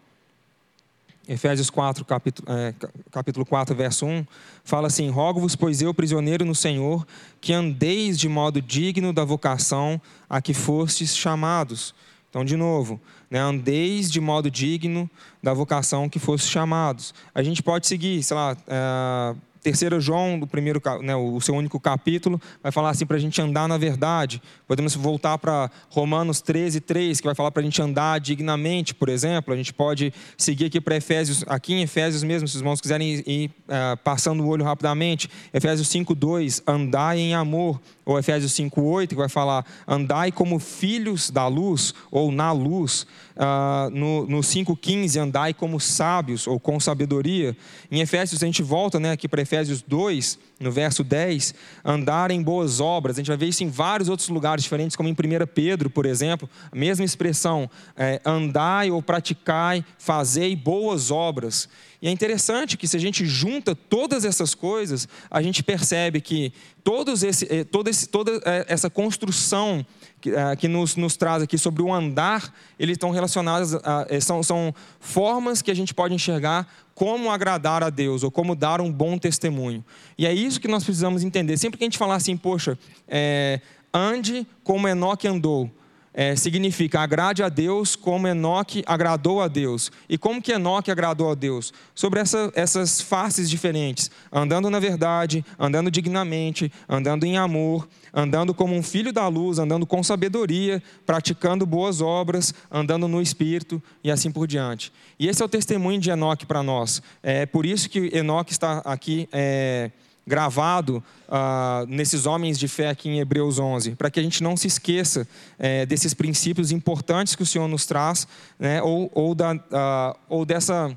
Efésios 1.27 1.71
4, 1.71 2.05
capítulo, 2.05 2.49
é, 2.57 2.73
capítulo 3.11 3.45
4, 3.45 3.75
verso 3.75 4.07
1, 4.07 4.25
fala 4.63 4.87
assim: 4.87 5.11
Rogo-vos, 5.11 5.57
pois 5.57 5.83
eu, 5.83 5.93
prisioneiro 5.93 6.45
no 6.45 6.55
Senhor, 6.55 7.05
que 7.41 7.53
andeis 7.53 8.21
de 8.21 8.29
modo 8.29 8.63
digno 8.63 9.13
da 9.13 9.25
vocação 9.25 10.01
a 10.31 10.41
que 10.41 10.55
fostes 10.55 11.17
chamados 11.17 11.93
então, 12.33 12.47
de 12.47 12.57
novo, 12.57 12.99
né, 13.31 13.39
andeis 13.39 14.11
de 14.11 14.19
modo 14.19 14.51
digno 14.51 15.09
da 15.43 15.53
vocação 15.53 16.09
que 16.09 16.19
fosse 16.19 16.49
chamados. 16.49 17.13
A 17.35 17.43
gente 17.43 17.63
pode 17.63 17.87
seguir, 17.87 18.23
sei 18.23 18.35
lá, 18.35 18.57
é, 18.67 19.37
terceira 19.63 20.01
João, 20.01 20.39
do 20.41 20.47
primeiro, 20.47 20.81
né, 21.03 21.15
o 21.15 21.39
seu 21.43 21.55
único 21.55 21.79
capítulo, 21.79 22.41
vai 22.63 22.73
falar 22.73 22.89
assim 22.89 23.05
para 23.05 23.19
a 23.19 23.21
gente 23.21 23.39
andar 23.39 23.69
na 23.69 23.77
verdade. 23.77 24.41
Podemos 24.67 24.95
voltar 24.95 25.37
para 25.37 25.71
Romanos 25.91 26.41
13, 26.41 26.81
3, 26.81 27.21
que 27.21 27.27
vai 27.27 27.35
falar 27.35 27.51
para 27.51 27.61
a 27.61 27.65
gente 27.65 27.83
andar 27.83 28.19
dignamente, 28.19 28.95
por 28.95 29.11
exemplo. 29.11 29.53
A 29.53 29.57
gente 29.59 29.75
pode 29.75 30.11
seguir 30.39 30.65
aqui 30.65 30.81
para 30.81 30.97
Efésios, 30.97 31.45
aqui 31.47 31.75
em 31.75 31.83
Efésios 31.83 32.23
mesmo, 32.23 32.49
se 32.49 32.55
os 32.55 32.63
irmãos 32.63 32.81
quiserem 32.81 33.23
ir, 33.27 33.51
uh, 33.69 33.95
passando 34.03 34.43
o 34.43 34.49
olho 34.49 34.65
rapidamente. 34.65 35.29
Efésios 35.53 35.87
5, 35.89 36.15
2, 36.15 36.63
andai 36.67 37.19
em 37.19 37.35
amor. 37.35 37.79
Ou 38.05 38.19
Efésios 38.19 38.53
5, 38.53 38.81
8, 38.81 39.11
que 39.11 39.15
vai 39.15 39.29
falar, 39.29 39.65
andai 39.87 40.33
como 40.33 40.59
filhos 40.59 41.31
da 41.31 41.47
luz, 41.47 41.95
ou 42.11 42.33
na 42.33 42.51
luz. 42.51 43.07
Uh, 43.33 43.89
no, 43.91 44.27
no 44.27 44.41
5,15, 44.41 45.19
andai 45.19 45.55
como 45.55 45.81
sábios 45.81 46.47
ou 46.47 46.61
com 46.61 46.79
sabedoria. 46.79 47.57
Em 47.91 48.01
Efésios, 48.01 48.43
a 48.43 48.47
gente 48.47 48.63
volta 48.63 49.01
né, 49.01 49.13
aqui 49.13 49.29
para 49.29 49.41
Efésios 49.41 49.83
2, 49.83 50.39
no 50.61 50.71
verso 50.71 51.03
10, 51.03 51.55
andar 51.85 52.31
em 52.31 52.43
boas 52.43 52.81
obras. 52.81 53.17
A 53.17 53.21
gente 53.21 53.29
vai 53.29 53.37
ver 53.37 53.47
isso 53.47 53.65
em 53.65 53.69
vários 53.69 54.09
outros 54.09 54.29
lugares 54.29 54.63
diferentes, 54.63 54.97
como 54.97 55.09
em 55.09 55.13
1 55.13 55.17
Pedro, 55.55 55.89
por 55.89 56.07
exemplo, 56.07 56.49
a 56.71 56.77
mesma 56.77 57.05
expressão, 57.05 57.71
é, 57.97 58.21
andai 58.25 58.91
ou 58.91 59.03
praticai, 59.03 59.85
fazei 59.99 60.55
boas 60.55 61.11
obras. 61.11 61.69
E 62.03 62.09
é 62.09 62.11
interessante 62.11 62.77
que 62.77 62.89
se 62.89 62.97
a 62.97 63.01
gente 63.01 63.25
junta 63.25 63.77
todas 63.77 64.25
essas 64.25 64.57
coisas, 64.57 65.09
a 65.31 65.41
gente 65.41 65.63
percebe 65.63 66.21
que 66.21 66.53
todos 66.83 67.23
esse, 67.23 67.47
eh, 67.49 67.63
todo 67.63 67.89
esse, 67.89 68.09
toda 68.09 68.41
eh, 68.45 68.67
essa 68.67 68.91
construção 68.91 69.87
que, 70.21 70.31
uh, 70.31 70.57
que 70.59 70.67
nos, 70.67 70.97
nos, 70.97 71.17
traz 71.17 71.45
aqui 71.45 71.57
sobre 71.57 71.81
o 71.81 71.93
andar, 71.93 72.53
eles 72.77 72.95
estão 72.95 73.11
relacionados, 73.11 73.75
a, 73.75 74.07
são, 74.21 74.43
são 74.43 74.75
formas 74.99 75.63
que 75.63 75.71
a 75.71 75.75
gente 75.75 75.95
pode 75.95 76.13
enxergar 76.13 76.67
como 76.93 77.31
agradar 77.31 77.85
a 77.85 77.91
Deus 77.91 78.25
ou 78.25 78.33
como 78.33 78.57
dar 78.57 78.81
um 78.81 78.91
bom 78.91 79.17
testemunho. 79.17 79.85
E 80.19 80.27
é 80.27 80.35
isso 80.35 80.61
que 80.61 80.67
nós 80.67 80.83
precisamos 80.83 81.23
entender. 81.23 81.57
Sempre 81.57 81.79
que 81.79 81.85
a 81.85 81.87
gente 81.87 81.99
falar 81.99 82.17
assim, 82.17 82.37
poxa, 82.37 82.77
é, 83.07 83.61
ande 83.95 84.45
como 84.65 84.89
Enoque 84.89 85.29
andou, 85.29 85.71
é, 86.15 86.37
significa 86.37 87.01
agrade 87.01 87.43
a 87.43 87.49
Deus 87.49 87.97
como 87.97 88.29
Enoque 88.29 88.83
agradou 88.87 89.41
a 89.41 89.49
Deus. 89.49 89.91
E 90.09 90.19
como 90.19 90.43
que 90.43 90.53
Enoque 90.53 90.91
agradou 90.91 91.31
a 91.31 91.35
Deus? 91.35 91.73
Sobre 91.95 92.21
essa, 92.21 92.53
essas 92.55 93.01
faces 93.01 93.49
diferentes, 93.49 94.11
andando 94.31 94.69
na 94.69 94.79
verdade, 94.79 95.45
andando 95.59 95.91
dignamente, 95.91 96.73
andando 96.89 97.25
em 97.25 97.37
amor, 97.37 97.89
andando 98.13 98.53
como 98.53 98.75
um 98.75 98.83
filho 98.83 99.13
da 99.13 99.27
luz, 99.29 99.59
andando 99.59 99.87
com 99.87 100.03
sabedoria, 100.03 100.83
praticando 101.07 101.65
boas 101.65 102.01
obras, 102.01 102.53
andando 102.71 103.09
no 103.09 103.23
Espírito 103.23 103.83
e 104.05 104.11
assim 104.11 104.31
por 104.31 104.47
diante. 104.47 104.93
E 105.19 105.29
esse 105.29 105.43
é 105.43 105.45
o 105.45 105.49
testemunho 105.49 106.01
de 106.01 106.11
Enoque 106.11 106.45
para 106.45 106.63
nós. 106.63 107.03
É 107.23 107.47
por 107.47 107.65
isso 107.65 107.89
que 107.89 108.11
Enoque 108.15 108.53
está 108.53 108.79
aqui... 108.85 109.29
É, 109.33 109.91
gravado 110.27 111.03
uh, 111.29 111.87
nesses 111.89 112.27
homens 112.27 112.59
de 112.59 112.69
fé 112.69 112.89
aqui 112.89 113.09
em 113.09 113.19
Hebreus 113.19 113.59
11, 113.59 113.93
para 113.93 114.11
que 114.11 114.21
a 114.21 114.23
gente 114.23 114.43
não 114.43 114.57
se 114.57 114.67
esqueça 114.67 115.27
é, 115.59 115.85
desses 115.85 116.15
princípios 116.15 116.71
importantes 116.71 117.35
que 117.35 117.43
o 117.43 117.47
Senhor 117.47 117.69
nos 117.69 117.87
traz, 117.87 118.27
né, 118.59 118.81
ou, 118.83 119.11
ou, 119.15 119.35
da, 119.35 119.55
uh, 119.55 120.19
ou 120.29 120.45
dessa, 120.45 120.97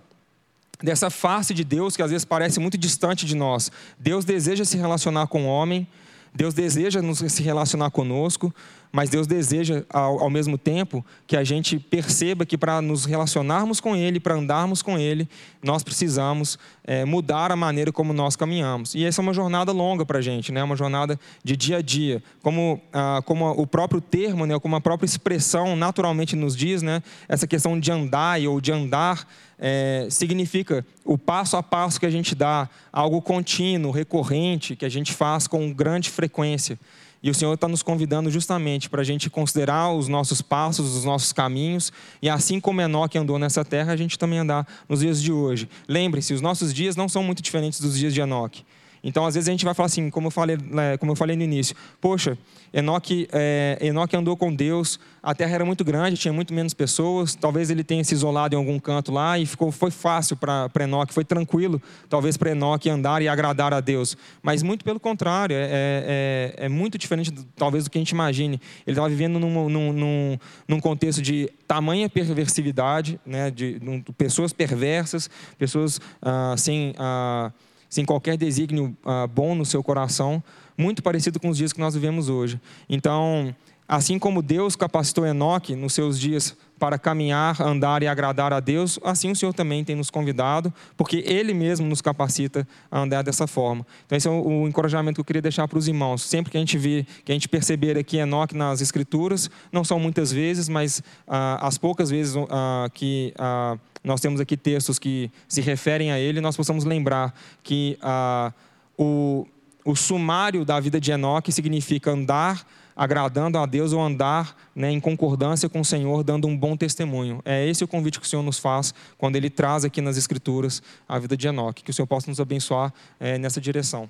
dessa 0.82 1.10
face 1.10 1.54
de 1.54 1.64
Deus 1.64 1.96
que 1.96 2.04
às 2.04 2.12
vezes 2.12 2.26
parece 2.26 2.60
muito 2.60 2.78
distante 2.78 3.26
de 3.26 3.36
nós. 3.36 3.72
Deus 3.98 4.26
deseja 4.26 4.64
se 4.64 4.78
relacionar 4.78 5.28
com 5.28 5.46
o 5.46 5.48
homem, 5.48 5.88
Deus 6.34 6.54
deseja 6.54 7.02
nos, 7.02 7.20
se 7.20 7.42
relacionar 7.42 7.90
conosco, 7.90 8.54
mas 8.96 9.10
Deus 9.10 9.28
deseja, 9.28 9.84
ao, 9.90 10.22
ao 10.22 10.30
mesmo 10.30 10.58
tempo, 10.58 11.06
que 11.28 11.36
a 11.36 11.44
gente 11.44 11.78
perceba 11.78 12.46
que 12.46 12.58
para 12.58 12.82
nos 12.82 13.04
relacionarmos 13.04 13.82
com 13.82 13.94
Ele, 13.94 14.22
para 14.22 14.36
andarmos 14.36 14.82
com 14.82 14.98
Ele, 14.98 15.28
nós 15.62 15.84
precisamos 15.84 16.58
é, 16.82 17.04
mudar 17.04 17.52
a 17.52 17.58
maneira 17.58 17.92
como 17.92 18.14
nós 18.14 18.38
caminhamos. 18.38 18.96
E 18.96 19.04
essa 19.04 19.20
é 19.20 19.22
uma 19.22 19.34
jornada 19.34 19.74
longa 19.74 20.06
para 20.06 20.20
a 20.20 20.22
gente, 20.22 20.50
né? 20.50 20.64
uma 20.64 20.78
jornada 20.78 21.20
de 21.44 21.58
dia 21.58 21.80
a 21.80 21.82
dia. 21.82 22.24
Como, 22.42 22.82
ah, 22.94 23.22
como 23.26 23.50
o 23.50 23.68
próprio 23.68 24.00
termo, 24.00 24.46
né? 24.46 24.58
como 24.60 24.78
a 24.78 24.82
própria 24.82 25.06
expressão 25.06 25.76
naturalmente 25.76 26.34
nos 26.34 26.56
diz, 26.56 26.82
né? 26.82 27.04
essa 27.28 27.46
questão 27.46 27.78
de 27.78 27.92
andar 27.92 28.40
ou 28.48 28.62
de 28.62 28.72
andar 28.72 29.28
é, 29.60 30.08
significa 30.10 30.86
o 31.04 31.18
passo 31.18 31.58
a 31.58 31.64
passo 31.64 32.00
que 32.00 32.06
a 32.06 32.10
gente 32.10 32.34
dá, 32.34 32.70
algo 32.94 33.22
contínuo, 33.22 33.92
recorrente, 33.92 34.74
que 34.74 34.86
a 34.86 34.90
gente 34.90 35.12
faz 35.12 35.48
com 35.48 35.74
grande 35.74 36.10
frequência. 36.10 36.80
E 37.26 37.30
o 37.32 37.34
Senhor 37.34 37.56
está 37.56 37.68
nos 37.68 37.82
convidando 37.82 38.30
justamente 38.30 38.88
para 38.88 39.02
a 39.02 39.04
gente 39.04 39.32
considerar 39.32 39.92
os 39.92 40.08
nossos 40.08 40.44
passos, 40.44 40.96
os 40.96 41.04
nossos 41.04 41.34
caminhos, 41.34 41.92
e 42.22 42.30
assim 42.30 42.60
como 42.60 42.80
Enoque 42.80 43.18
andou 43.18 43.40
nessa 43.40 43.66
terra, 43.66 43.94
a 43.94 43.96
gente 43.96 44.20
também 44.20 44.38
andar 44.38 44.68
nos 44.88 45.00
dias 45.00 45.20
de 45.20 45.32
hoje. 45.32 45.68
Lembre-se, 45.88 46.36
os 46.36 46.42
nossos 46.42 46.72
dias 46.72 46.96
não 46.96 47.10
são 47.10 47.24
muito 47.24 47.42
diferentes 47.42 47.82
dos 47.82 47.98
dias 47.98 48.14
de 48.14 48.22
Enoque. 48.22 48.64
Então, 49.06 49.24
às 49.24 49.36
vezes, 49.36 49.48
a 49.48 49.52
gente 49.52 49.64
vai 49.64 49.76
falar 49.76 49.86
assim, 49.86 50.10
como 50.10 50.28
eu 50.28 50.32
falei, 50.32 50.58
né, 50.58 50.98
como 50.98 51.12
eu 51.12 51.16
falei 51.16 51.36
no 51.36 51.44
início, 51.44 51.76
poxa, 52.02 52.36
Enoque, 52.74 53.28
é, 53.32 53.78
Enoque 53.80 54.18
andou 54.18 54.36
com 54.36 54.54
Deus, 54.54 55.00
a 55.22 55.34
terra 55.34 55.54
era 55.54 55.64
muito 55.64 55.86
grande, 55.86 56.18
tinha 56.18 56.34
muito 56.34 56.54
menos 56.54 56.74
pessoas, 56.74 57.36
talvez 57.36 57.70
ele 57.70 57.84
tenha 57.84 58.04
se 58.04 58.16
isolado 58.16 58.56
em 58.56 58.58
algum 58.58 58.80
canto 58.80 59.12
lá 59.12 59.38
e 59.38 59.46
ficou, 59.46 59.72
foi 59.72 59.92
fácil 59.92 60.36
para 60.36 60.70
Enoque, 60.82 61.14
foi 61.14 61.24
tranquilo, 61.24 61.82
talvez 62.10 62.36
para 62.36 62.50
Enoque 62.50 62.90
andar 62.90 63.22
e 63.22 63.28
agradar 63.28 63.74
a 63.76 63.80
Deus. 63.80 64.18
Mas 64.42 64.64
muito 64.64 64.84
pelo 64.84 65.00
contrário, 65.00 65.56
é, 65.56 65.62
é, 65.62 66.56
é, 66.58 66.66
é 66.66 66.70
muito 66.70 66.98
diferente, 66.98 67.32
talvez, 67.56 67.84
do 67.84 67.92
que 67.92 68.00
a 68.00 68.02
gente 68.02 68.12
imagine. 68.12 68.60
Ele 68.88 68.94
estava 68.96 69.08
vivendo 69.08 69.40
num, 69.40 69.70
num, 69.70 70.38
num, 70.68 70.80
contexto 70.80 71.22
de 71.22 71.48
tamanha 71.68 72.10
perversividade, 72.10 73.20
né, 73.26 73.52
de, 73.52 73.80
de 73.80 74.04
pessoas 74.18 74.52
perversas, 74.52 75.30
pessoas 75.58 76.02
ah, 76.22 76.56
sem, 76.58 76.94
ah, 76.98 77.52
sem 77.96 78.04
qualquer 78.04 78.36
desígnio 78.36 78.94
ah, 79.06 79.26
bom 79.26 79.56
no 79.56 79.66
seu 79.66 79.82
coração, 79.82 80.44
muito 80.78 81.02
parecido 81.02 81.40
com 81.40 81.48
os 81.48 81.56
dias 81.56 81.72
que 81.72 81.80
nós 81.80 81.94
vivemos 81.94 82.28
hoje. 82.28 82.60
Então, 82.90 83.56
assim 83.88 84.20
como 84.20 84.42
Deus 84.42 84.76
capacitou 84.76 85.26
Enoque 85.26 85.78
nos 85.78 85.94
seus 85.94 86.20
dias 86.20 86.58
para 86.78 87.00
caminhar, 87.00 87.62
andar 87.62 88.04
e 88.04 88.08
agradar 88.08 88.52
a 88.52 88.60
Deus, 88.60 89.00
assim 89.02 89.32
o 89.32 89.36
Senhor 89.36 89.54
também 89.54 89.82
tem 89.86 89.96
nos 89.96 90.10
convidado, 90.10 90.74
porque 90.98 91.24
Ele 91.26 91.54
mesmo 91.54 91.88
nos 91.88 92.02
capacita 92.02 92.68
a 92.92 93.00
andar 93.00 93.22
dessa 93.22 93.48
forma. 93.48 93.88
Então, 94.06 94.18
esse 94.18 94.28
é 94.28 94.32
o, 94.32 94.68
encorajamento 94.68 95.16
que 95.16 95.22
eu 95.22 95.26
queria 95.26 95.42
deixar 95.42 95.66
para 95.66 95.80
os 95.80 95.88
irmãos. 95.88 96.22
Sempre 96.22 96.52
que 96.52 96.58
a 96.58 96.60
gente 96.60 96.78
vê, 96.78 97.08
que 97.24 97.32
a 97.32 97.36
gente 97.36 97.48
perceber 97.48 97.98
aqui 97.98 98.18
Enoque 98.18 98.58
nas 98.58 98.82
Escrituras, 98.82 99.50
não 99.72 99.86
são 99.86 100.02
muitas 100.02 100.34
vezes, 100.34 100.68
mas 100.68 101.02
ah, 101.26 101.66
as 101.66 101.78
poucas 101.78 102.10
vezes 102.10 102.36
ah, 102.50 102.90
que 102.94 103.34
ah, 103.38 103.78
nós 104.06 104.22
temos 104.22 104.40
aqui 104.40 104.56
textos 104.56 104.98
que 104.98 105.32
se 105.48 105.62
referem 105.62 106.12
a 106.12 106.20
Ele, 106.20 106.40
nós 106.40 106.56
possamos 106.56 106.86
lembrar 106.86 107.34
que 107.64 107.98
ah, 108.02 108.54
o 108.98 109.46
o 109.86 109.96
sumário 109.96 110.66
da 110.66 110.80
vida 110.80 111.00
de 111.00 111.12
Enoque 111.12 111.52
significa 111.52 112.10
andar 112.10 112.66
agradando 112.96 113.60
a 113.60 113.66
Deus 113.68 113.94
ou 113.94 114.02
andar 114.02 114.58
né, 114.74 114.90
em 114.90 115.00
concordância 115.00 115.70
com 115.70 115.82
o 115.82 115.86
Senhor, 115.86 116.24
dando 116.24 116.48
um 116.48 116.58
bom 116.58 116.76
testemunho. 116.76 117.40
É 117.46 117.68
esse 117.68 117.84
o 117.84 117.88
convite 117.88 118.20
que 118.20 118.26
o 118.26 118.30
Senhor 118.30 118.42
nos 118.42 118.58
faz 118.58 118.94
quando 119.18 119.36
Ele 119.36 119.50
traz 119.50 119.86
aqui 119.86 120.02
nas 120.02 120.18
Escrituras 120.18 120.82
a 121.08 121.20
vida 121.20 121.38
de 121.38 121.48
Enoque. 121.48 121.84
Que 121.84 121.92
o 121.92 121.94
Senhor 121.94 122.08
possa 122.08 122.32
nos 122.32 122.40
abençoar 122.40 122.92
é, 123.20 123.38
nessa 123.38 123.62
direção. 123.62 124.10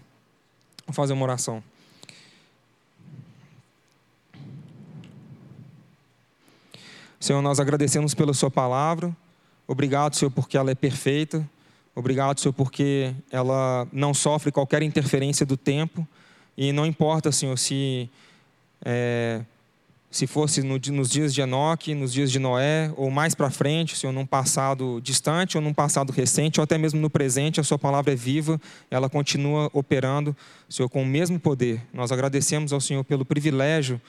Vou 0.86 0.94
fazer 0.94 1.14
uma 1.14 1.24
oração. 1.24 1.62
Senhor, 7.20 7.42
nós 7.42 7.60
agradecemos 7.60 8.14
pela 8.14 8.34
Sua 8.34 8.52
palavra. 8.52 9.14
Obrigado, 9.68 10.16
Senhor, 10.16 10.32
porque 10.32 10.58
ela 10.58 10.72
é 10.72 10.76
perfeita. 10.76 11.48
Obrigado, 11.96 12.40
Senhor, 12.40 12.54
porque 12.54 13.14
ela 13.32 13.88
não 13.92 14.14
sofre 14.14 14.52
qualquer 14.52 14.84
interferência 14.84 15.46
do 15.46 15.58
tempo. 15.58 16.08
E 16.58 16.72
não 16.72 16.86
importa, 16.86 17.32
Senhor, 17.32 17.58
se, 17.58 18.10
é, 18.84 19.42
se 20.12 20.28
fosse 20.28 20.62
no, 20.62 20.80
nos 20.92 21.10
dias 21.10 21.34
de 21.34 21.42
Enoque, 21.42 21.96
nos 21.96 22.14
dias 22.14 22.32
de 22.32 22.38
Noé, 22.38 22.94
ou 22.96 23.10
mais 23.10 23.34
para 23.34 23.50
frente, 23.50 23.98
Senhor, 23.98 24.14
num 24.14 24.26
passado 24.26 25.02
distante 25.02 25.58
ou 25.58 25.64
num 25.64 25.74
passado 25.74 26.12
recente, 26.12 26.60
ou 26.60 26.64
até 26.64 26.78
mesmo 26.78 27.00
no 27.00 27.10
presente, 27.10 27.60
a 27.60 27.64
Sua 27.64 27.80
palavra 27.80 28.14
é 28.14 28.16
viva, 28.16 28.62
ela 28.92 29.10
continua 29.10 29.70
operando, 29.74 30.36
Senhor, 30.70 30.90
com 30.90 31.02
o 31.02 31.06
mesmo 31.06 31.40
poder. 31.40 31.82
Nós 31.94 32.12
agradecemos 32.12 32.72
ao 32.72 32.80
Senhor 32.80 33.04
pelo 33.04 33.26
privilégio 33.26 34.00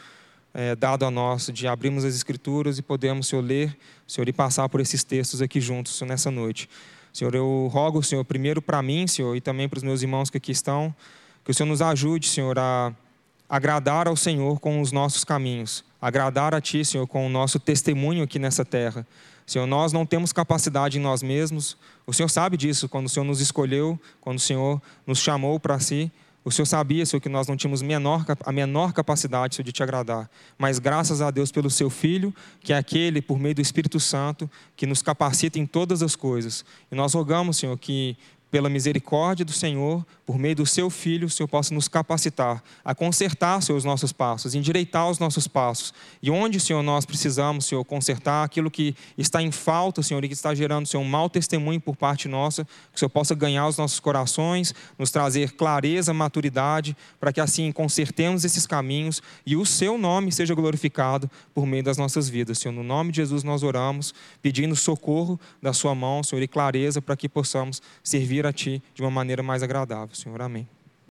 é, 0.59 0.75
dado 0.75 1.05
a 1.05 1.11
nós 1.11 1.51
de 1.53 1.69
abrirmos 1.69 2.03
as 2.03 2.15
Escrituras 2.15 2.79
e 2.79 2.83
podermos, 2.83 3.27
Senhor, 3.27 3.43
ler, 3.43 3.77
Senhor, 4.07 4.27
e 4.27 4.33
passar 4.33 4.67
por 4.71 4.81
esses 4.81 5.05
textos 5.05 5.43
aqui 5.43 5.61
juntos 5.61 5.95
Senhor, 5.95 6.09
nessa 6.09 6.31
noite. 6.31 6.67
Senhor, 7.13 7.35
eu 7.35 7.69
rogo, 7.71 8.03
Senhor, 8.03 8.25
primeiro 8.25 8.63
para 8.63 8.81
mim, 8.81 9.07
Senhor, 9.07 9.37
e 9.37 9.41
também 9.41 9.69
para 9.69 9.77
os 9.77 9.83
meus 9.83 10.01
irmãos 10.01 10.31
que 10.31 10.39
aqui 10.39 10.53
estão, 10.53 10.95
que 11.45 11.51
o 11.51 11.55
Senhor 11.55 11.69
nos 11.69 11.83
ajude, 11.83 12.27
Senhor, 12.27 12.59
a 12.59 12.91
agradar 13.47 14.09
ao 14.09 14.17
Senhor 14.17 14.59
com 14.59 14.81
os 14.81 14.93
nossos 14.93 15.25
caminhos, 15.25 15.85
agradar 16.01 16.55
a 16.55 16.61
Ti, 16.61 16.87
Senhor, 16.87 17.07
com 17.07 17.27
o 17.27 17.29
nosso 17.29 17.61
testemunho 17.61 18.25
aqui 18.25 18.39
nessa 18.39 18.65
terra. 18.65 19.07
Senhor, 19.47 19.67
nós 19.67 19.93
não 19.93 20.07
temos 20.07 20.33
capacidade 20.33 20.97
em 20.97 21.03
nós 21.03 21.23
mesmos, 21.23 21.77
o 22.07 22.15
Senhor 22.15 22.31
sabe 22.31 22.57
disso, 22.57 22.89
quando 22.89 23.07
o 23.07 23.09
Senhor 23.11 23.27
nos 23.27 23.43
escolheu, 23.43 24.01
quando 24.23 24.39
o 24.39 24.41
Senhor 24.41 24.81
nos 25.07 25.19
chamou 25.19 25.61
para 25.61 25.79
si. 25.79 26.11
O 26.47 26.51
Senhor 26.53 26.65
sabia, 26.65 27.05
Senhor, 27.05 27.21
que 27.21 27.29
nós 27.29 27.49
não 27.49 27.57
tínhamos 27.57 27.83
menor, 27.83 28.25
a 28.45 28.53
menor 28.53 28.93
capacidade, 28.93 29.57
Senhor, 29.57 29.65
de 29.65 29.73
te 29.73 29.83
agradar. 29.83 30.31
Mas 30.57 30.79
graças 30.79 31.21
a 31.21 31.29
Deus 31.29 31.51
pelo 31.51 31.69
seu 31.69 31.91
Filho, 31.91 32.33
que 32.61 32.73
é 32.73 32.77
aquele, 32.77 33.21
por 33.21 33.37
meio 33.37 33.57
do 33.57 33.61
Espírito 33.61 33.99
Santo, 33.99 34.49
que 34.77 34.87
nos 34.87 35.03
capacita 35.03 35.59
em 35.59 35.67
todas 35.67 36.05
as 36.05 36.15
coisas. 36.15 36.65
E 36.89 36.95
nós 36.95 37.15
rogamos, 37.15 37.57
Senhor, 37.57 37.77
que 37.77 38.17
pela 38.49 38.69
misericórdia 38.69 39.45
do 39.45 39.51
Senhor, 39.51 40.07
por 40.27 40.39
meio 40.39 40.57
do 40.57 40.67
seu 40.67 40.91
Filho, 40.91 41.29
o 41.29 41.31
Senhor 41.31 41.47
possa 41.47 41.73
nos 41.73 41.87
capacitar 41.87 42.63
a 42.85 42.95
consertar, 42.95 43.59
os 43.59 43.85
nossos 43.85 44.13
passos, 44.13 44.55
endireitar 44.55 45.09
os 45.09 45.19
nossos 45.19 45.47
passos. 45.47 45.95
E 46.21 46.31
onde, 46.31 46.59
Senhor, 46.59 46.83
nós 46.83 47.07
precisamos, 47.07 47.67
Senhor, 47.67 47.85
consertar 47.85 48.45
aquilo 48.45 48.71
que 48.71 48.95
está 49.17 49.41
em 49.41 49.53
falta, 49.53 50.03
Senhor, 50.03 50.25
e 50.25 50.29
que 50.29 50.35
está 50.35 50.55
gerando, 50.55 50.87
Senhor, 50.87 51.03
um 51.03 51.09
mau 51.09 51.31
testemunho 51.31 51.81
por 51.81 51.97
parte 51.97 52.27
nossa, 52.29 52.65
que 52.65 52.97
o 52.97 52.99
Senhor 52.99 53.11
possa 53.11 53.35
ganhar 53.35 53.69
os 53.69 53.77
nossos 53.77 54.01
corações, 54.01 54.75
nos 54.99 55.11
trazer 55.11 55.53
clareza, 55.53 56.13
maturidade, 56.13 56.97
para 57.21 57.33
que 57.33 57.41
assim 57.41 57.71
consertemos 57.71 58.45
esses 58.45 58.67
caminhos 58.67 59.23
e 59.45 59.57
o 59.57 59.65
seu 59.65 59.97
nome 59.97 60.33
seja 60.33 60.55
glorificado 60.55 61.31
por 61.55 61.67
meio 61.67 61.83
das 61.83 61.97
nossas 61.97 62.29
vidas. 62.29 62.59
Senhor, 62.59 62.75
no 62.75 62.83
nome 62.83 63.13
de 63.13 63.17
Jesus 63.17 63.45
nós 63.45 63.63
oramos, 63.63 64.13
pedindo 64.43 64.75
socorro 64.75 65.39
da 65.63 65.73
sua 65.73 65.95
mão, 65.95 66.23
Senhor, 66.23 66.43
e 66.43 66.49
clareza 66.49 67.01
para 67.01 67.17
que 67.17 67.29
possamos 67.29 67.81
servir 68.03 68.47
a 68.47 68.53
Ti 68.53 68.83
de 68.95 69.03
uma 69.03 69.11
maneira 69.11 69.43
mais 69.43 69.63
agradável, 69.63 70.16
Senhor. 70.17 70.43
Amém. 70.43 70.76